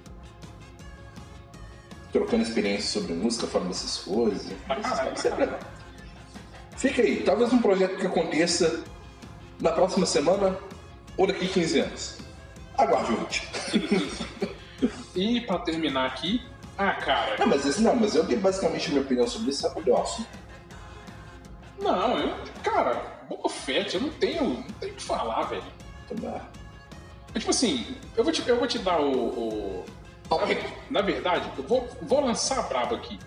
[2.11, 4.53] Trocando experiência sobre música, falando dessas coisas.
[4.67, 5.59] Pra Seria legal.
[6.77, 8.83] Fica aí, talvez um projeto que aconteça
[9.59, 10.55] na próxima semana
[11.17, 12.17] ou daqui 15 anos.
[12.77, 13.47] Aguarde o último.
[15.15, 16.45] E para terminar aqui,
[16.77, 17.35] Ah, cara.
[17.39, 20.23] Não, mas, esse, não, mas eu dei basicamente minha opinião sobre isso, sabe, Nelson?
[21.79, 22.35] Não, eu.
[22.63, 24.43] Cara, Boba Fett, eu não tenho.
[24.43, 25.63] Não tenho o que falar, velho.
[26.07, 26.41] Também.
[27.35, 29.11] É tipo assim, eu vou te, eu vou te dar o.
[29.11, 29.85] o-
[30.89, 33.17] na verdade, eu vou, vou lançar a braba aqui.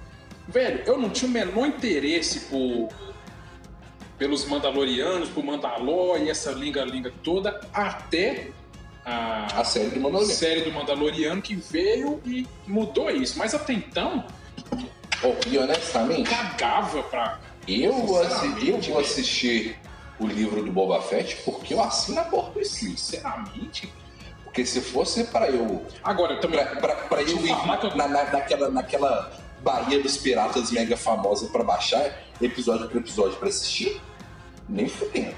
[0.47, 2.89] Velho, eu não tinha o menor interesse por.
[4.19, 8.51] pelos Mandalorianos, por Mandalor e essa linga-linga toda, até
[9.05, 10.35] a, A série do Mandaloriano.
[10.35, 13.39] série do Mandaloriano que veio e mudou isso.
[13.39, 14.25] Mas até então,
[15.23, 17.39] Oh, e honestamente, cagava pra.
[17.69, 18.99] eu vou, assi- Sinceramente, eu vou velho.
[19.01, 19.77] assistir
[20.19, 22.65] o livro do Boba Fett porque eu assino a porra do.
[22.65, 23.93] Sinceramente.
[24.45, 26.59] Porque se fosse pra eu Agora, eu também.
[26.65, 29.33] pra, pra, pra eu ir eu- na, na- naquela, naquela
[29.63, 34.01] Baía dos Piratas mega famosa pra baixar episódio por episódio pra assistir,
[34.69, 35.35] nem fudendo.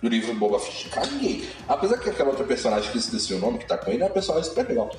[0.00, 1.50] No livro do Boba Fett, caguei.
[1.66, 4.12] Apesar que aquela outra personagem que esqueci o nome, que tá com ele, é uma
[4.12, 4.90] personagem super legal.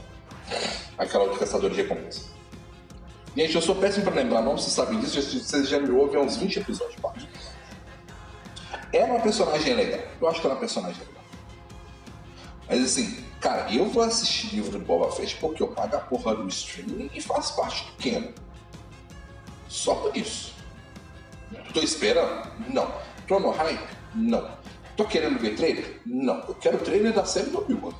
[0.98, 2.30] Aquela outra caçadora de recompensa.
[3.36, 6.24] Gente, eu sou péssimo pra lembrar nome, vocês sabem disso, vocês já me ouvem há
[6.24, 7.14] uns 20 episódios, pá.
[8.92, 10.02] Ela é uma personagem legal.
[10.20, 11.24] Eu acho que ela é uma personagem legal.
[12.68, 16.36] Mas assim, cara, eu vou assistir livro do Boba Fett porque eu pago a porra
[16.36, 18.32] do streaming e faço parte do Canon.
[19.68, 20.54] Só por isso.
[21.74, 22.52] Tô esperando?
[22.74, 22.92] Não.
[23.28, 23.88] Tô no hype?
[24.16, 24.59] Não.
[25.00, 26.02] Tô querendo ver trailer?
[26.06, 26.44] Não.
[26.46, 27.94] Eu quero trailer da série do Obi-Wan.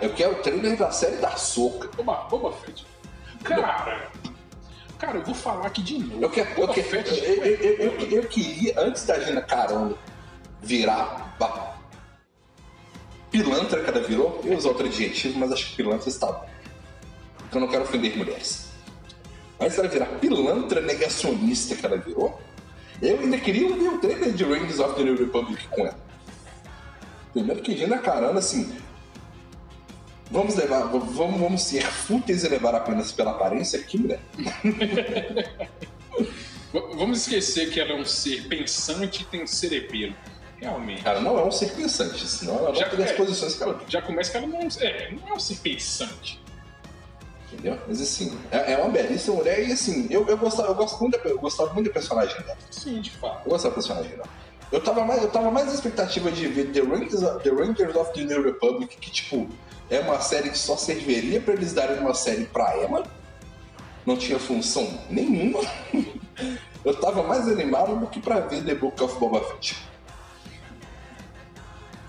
[0.00, 1.88] Eu quero trailer da série da Soca.
[1.94, 2.86] Boba, Boba Fett.
[3.44, 4.10] Cara.
[4.98, 6.22] Cara, eu vou falar aqui de novo.
[6.22, 9.98] Eu, quero, eu, quero- eu, eu, eu, eu- queria, antes da Gina Carano
[10.62, 11.36] virar
[13.30, 16.48] pilantra que ela virou, eu ia usar outro adjetivo, mas acho que pilantra está bom.
[17.36, 18.68] Porque eu não quero ofender mulheres.
[19.60, 22.40] Mas ela virar pilantra negacionista que ela virou,
[23.00, 25.98] eu ainda queria ver o trailer de Rangers of the New Republic com ela.
[27.32, 28.72] Primeiro que Gina Carano, assim,
[30.30, 34.20] Vamos levar, vamos, vamos ser fúteis e levar apenas pela aparência aqui, mulher.
[36.70, 40.14] Vamos esquecer que ela é um ser pensante e tem um cerebelo.
[40.60, 41.02] Realmente.
[41.02, 43.14] Cara, não é um ser pensante, senão ela não Já teria as é.
[43.14, 46.38] posições que ela tem, Já começa que ela não é, não é um ser pensante.
[47.52, 47.78] Entendeu?
[47.86, 51.18] Mas assim, é, é uma belíssima mulher e assim, eu, eu, gostava, eu, gosto muito
[51.18, 52.58] da, eu gostava muito da personagem dela.
[52.70, 53.46] Sim, de fato.
[53.46, 54.28] Eu gostava da personagem dela.
[54.70, 58.12] Eu tava mais, eu tava mais na expectativa de ver The Rangers, The Rangers of
[58.12, 59.48] the New Republic, que tipo,
[59.88, 63.04] é uma série que só serviria pra eles darem uma série pra ela.
[64.04, 65.60] Não tinha função nenhuma.
[66.84, 69.76] Eu tava mais animado do que pra ver The Book of Boba Fett.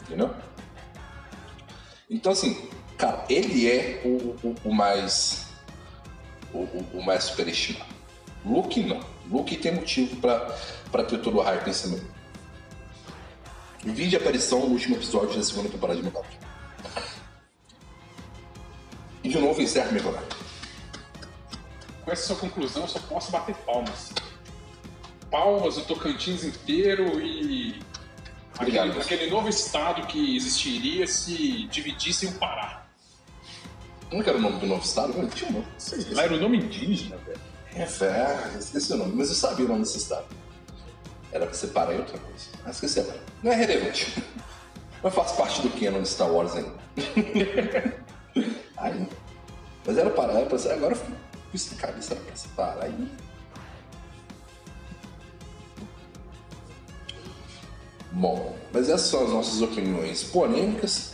[0.04, 0.30] Entendeu?
[2.10, 2.70] Então assim,
[3.00, 5.48] cara, ele é o, o, o mais.
[6.54, 7.90] O, o- mais superestimado.
[8.46, 9.00] Luke não.
[9.30, 10.40] Luke tem motivo pra,
[10.92, 12.10] pra ter todo o hype em cima dele.
[13.84, 16.38] Vídeo a aparição no último episódio da segunda temporada de Mandalorian.
[19.24, 20.28] E de novo encerra minha rodada.
[22.04, 24.12] Com essa sua conclusão, eu só posso bater palmas.
[25.30, 27.80] Palmas, o Tocantins inteiro e.
[28.56, 28.90] Obrigado.
[28.90, 32.79] Aquele, aquele novo estado que existiria se dividisse o Pará.
[34.10, 35.14] Como que era o nome do novo estado?
[35.16, 35.68] Eu tinha um nome.
[36.14, 37.40] Lá era o nome indígena, velho.
[37.76, 40.26] É, é, esqueci o nome, mas eu sabia o nome desse estado.
[41.32, 42.46] Era pra separar em outra coisa.
[42.66, 43.20] Ah, esqueci agora.
[43.44, 44.24] Não é relevante.
[45.02, 46.74] Mas faz parte do canon de Star Wars ainda.
[48.76, 49.08] Aí.
[49.86, 50.74] Mas era para, era pra ser.
[50.74, 51.16] Agora eu fui
[51.50, 53.08] fui sem cabeça, era pra separar aí.
[58.12, 61.14] Bom, mas essas são as nossas opiniões polêmicas.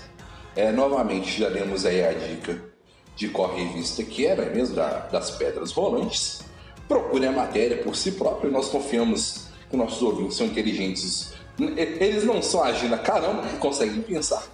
[0.56, 2.74] É, novamente, já demos aí a dica
[3.16, 6.41] de Corre Revista, que era mesmo da- das pedras rolantes.
[6.88, 8.51] Procure a matéria por si próprio.
[8.51, 11.34] Nós confiamos que nossos ouvintes são inteligentes.
[11.57, 14.43] Eles não são a Gina caramba, que conseguem pensar.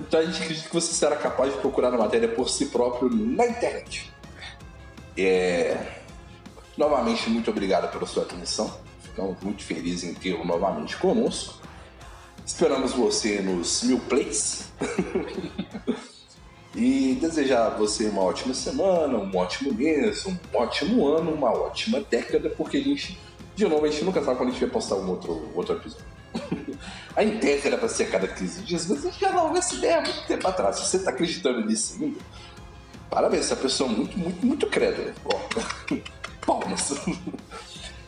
[0.00, 3.08] Então a gente acredita que você será capaz de procurar a matéria por si próprio
[3.08, 4.12] na internet.
[5.16, 5.76] É...
[6.76, 8.74] Novamente, muito obrigado pela sua atenção.
[9.02, 11.61] Ficamos muito felizes em tê-lo novamente conosco.
[12.44, 14.64] Esperamos você nos mil plays.
[16.74, 22.00] e desejar a você uma ótima semana, um ótimo mês, um ótimo ano, uma ótima
[22.00, 23.18] década, porque a gente,
[23.54, 26.06] de novo, a gente nunca sabe quando a gente vai postar um outro, outro episódio.
[27.14, 29.74] A inteira era pra ser a cada 15 dias, mas a gente já não essa
[29.74, 30.76] ideia há muito tempo atrás.
[30.76, 32.18] Se você tá acreditando nisso ainda,
[33.10, 35.12] parabéns, você é pessoa muito, muito, muito crédula.
[36.46, 36.94] Palmas.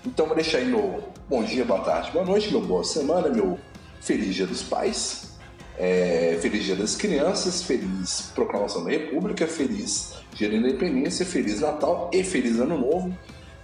[0.07, 3.59] Então vou deixar aí meu bom dia, boa tarde, boa noite, meu boa semana, meu
[4.05, 5.33] feliz dia dos pais,
[5.79, 12.11] é, feliz dia das crianças, feliz proclamação da república, feliz dia da independência, feliz Natal
[12.13, 13.17] e feliz ano novo.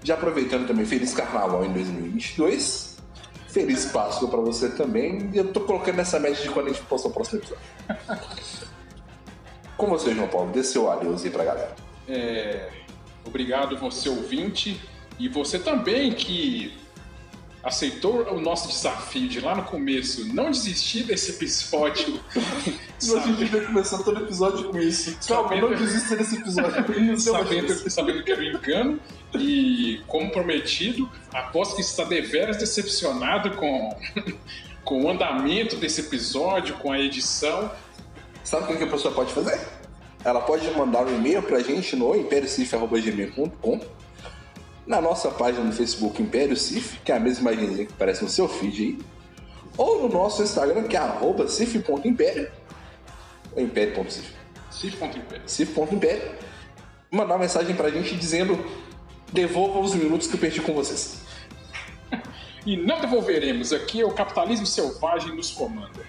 [0.02, 2.96] Já aproveitando também, feliz carnaval em 2022.
[3.48, 5.28] Feliz Páscoa pra você também.
[5.34, 7.64] E eu tô colocando nessa média de quando a gente postar o próximo episódio.
[9.76, 11.74] Com você, João Paulo, dê seu adeus aí pra galera.
[12.08, 12.70] É,
[13.26, 14.80] obrigado você ouvinte
[15.18, 16.78] e você também que
[17.62, 22.20] aceitou o nosso desafio de lá no começo não desistir desse episódio.
[22.34, 25.16] A gente vai começando todo episódio com isso.
[25.26, 26.70] Calma, não desista desse episódio.
[27.18, 29.00] sabendo, sabendo que era um engano
[29.34, 33.96] e, como prometido, após que está deveras decepcionado com,
[34.84, 37.70] com o andamento desse episódio, com a edição.
[38.44, 39.60] Sabe o que a pessoa pode fazer?
[40.24, 43.80] Ela pode mandar um e-mail pra gente no imperiocif.gmail.com
[44.90, 48.28] na nossa página no Facebook Império Cif, que é a mesma imagenzinha que aparece no
[48.28, 48.98] seu feed aí,
[49.78, 52.50] ou no nosso Instagram, que é arroba cif.império,
[53.54, 54.34] ou império.cif.
[54.68, 55.44] Cif.império.
[55.46, 56.32] Cif.império.
[57.08, 58.58] Mandar uma mensagem pra gente dizendo
[59.32, 61.22] devolva os minutos que eu perdi com vocês.
[62.66, 66.04] E não devolveremos, aqui é o capitalismo selvagem nos comanda.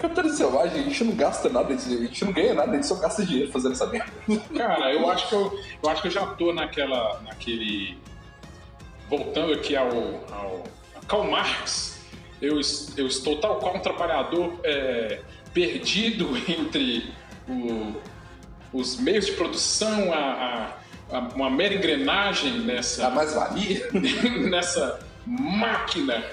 [0.00, 2.94] Capitalismo selvagem, a gente não gasta nada, a gente não ganha nada, a gente só
[2.94, 4.10] gasta dinheiro fazendo essa merda.
[4.56, 7.20] Cara, eu acho que eu, eu acho que eu já tô naquela.
[7.22, 7.98] naquele.
[9.08, 9.88] Voltando aqui ao,
[10.32, 10.64] ao
[11.08, 11.98] Karl Marx,
[12.40, 12.60] eu,
[12.96, 15.20] eu estou tal qual um trabalhador é,
[15.52, 17.12] perdido entre
[17.48, 17.92] o-
[18.72, 20.16] os meios de produção, a,
[21.10, 23.88] a- a- uma mera engrenagem nessa, A mais-valia
[24.48, 26.24] nessa máquina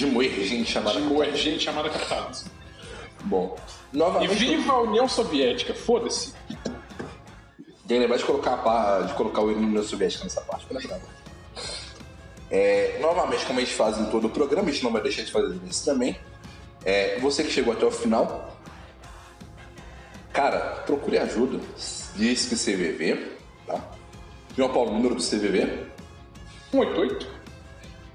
[0.00, 0.98] de moer gente chamada.
[1.00, 2.50] de moer gente chamada capitalismo.
[3.24, 3.56] Bom,
[3.92, 4.34] E novamente.
[4.34, 6.32] viva a União Soviética, foda-se.
[6.48, 10.64] Tem que lembrar de colocar, a pá- de colocar o hino União Soviética nessa parte,
[10.66, 11.00] pra lembrar.
[12.50, 15.22] É, novamente, como a gente faz em todo o programa, a gente não vai deixar
[15.22, 16.18] de fazer isso também.
[16.84, 18.56] É, você que chegou até o final,
[20.32, 21.60] cara, procure ajuda.
[22.16, 23.32] Diz que CVV,
[23.66, 23.80] tá?
[24.56, 25.86] João Paulo, número do CVV.
[26.72, 27.26] 188.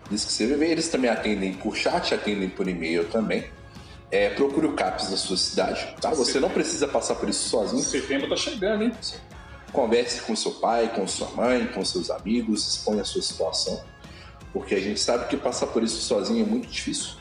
[0.09, 3.45] Diz que CVV, eles também atendem por chat, atendem por e-mail também.
[4.11, 6.11] É, procure o CAPS da sua cidade, tá?
[6.11, 7.81] Você não precisa passar por isso sozinho.
[7.81, 8.91] Setembro tá chegando, hein?
[9.73, 13.83] Converse com seu pai, com sua mãe, com seus amigos, exponha a sua situação,
[14.53, 17.15] porque a gente sabe que passar por isso sozinho é muito difícil,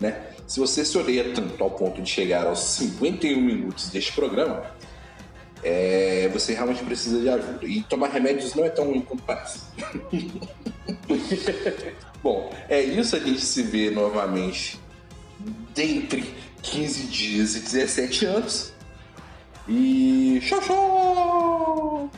[0.00, 0.20] né?
[0.46, 4.66] Se você se odeia tanto ao ponto de chegar aos 51 minutos deste programa,
[5.62, 7.66] é, você realmente precisa de ajuda.
[7.66, 9.60] E tomar remédios não é tão ruim quanto parece.
[12.22, 13.16] Bom, é isso.
[13.16, 14.80] A gente se vê novamente
[15.74, 18.72] dentre 15 dias e 17 anos.
[19.68, 22.10] E tchau, tchau!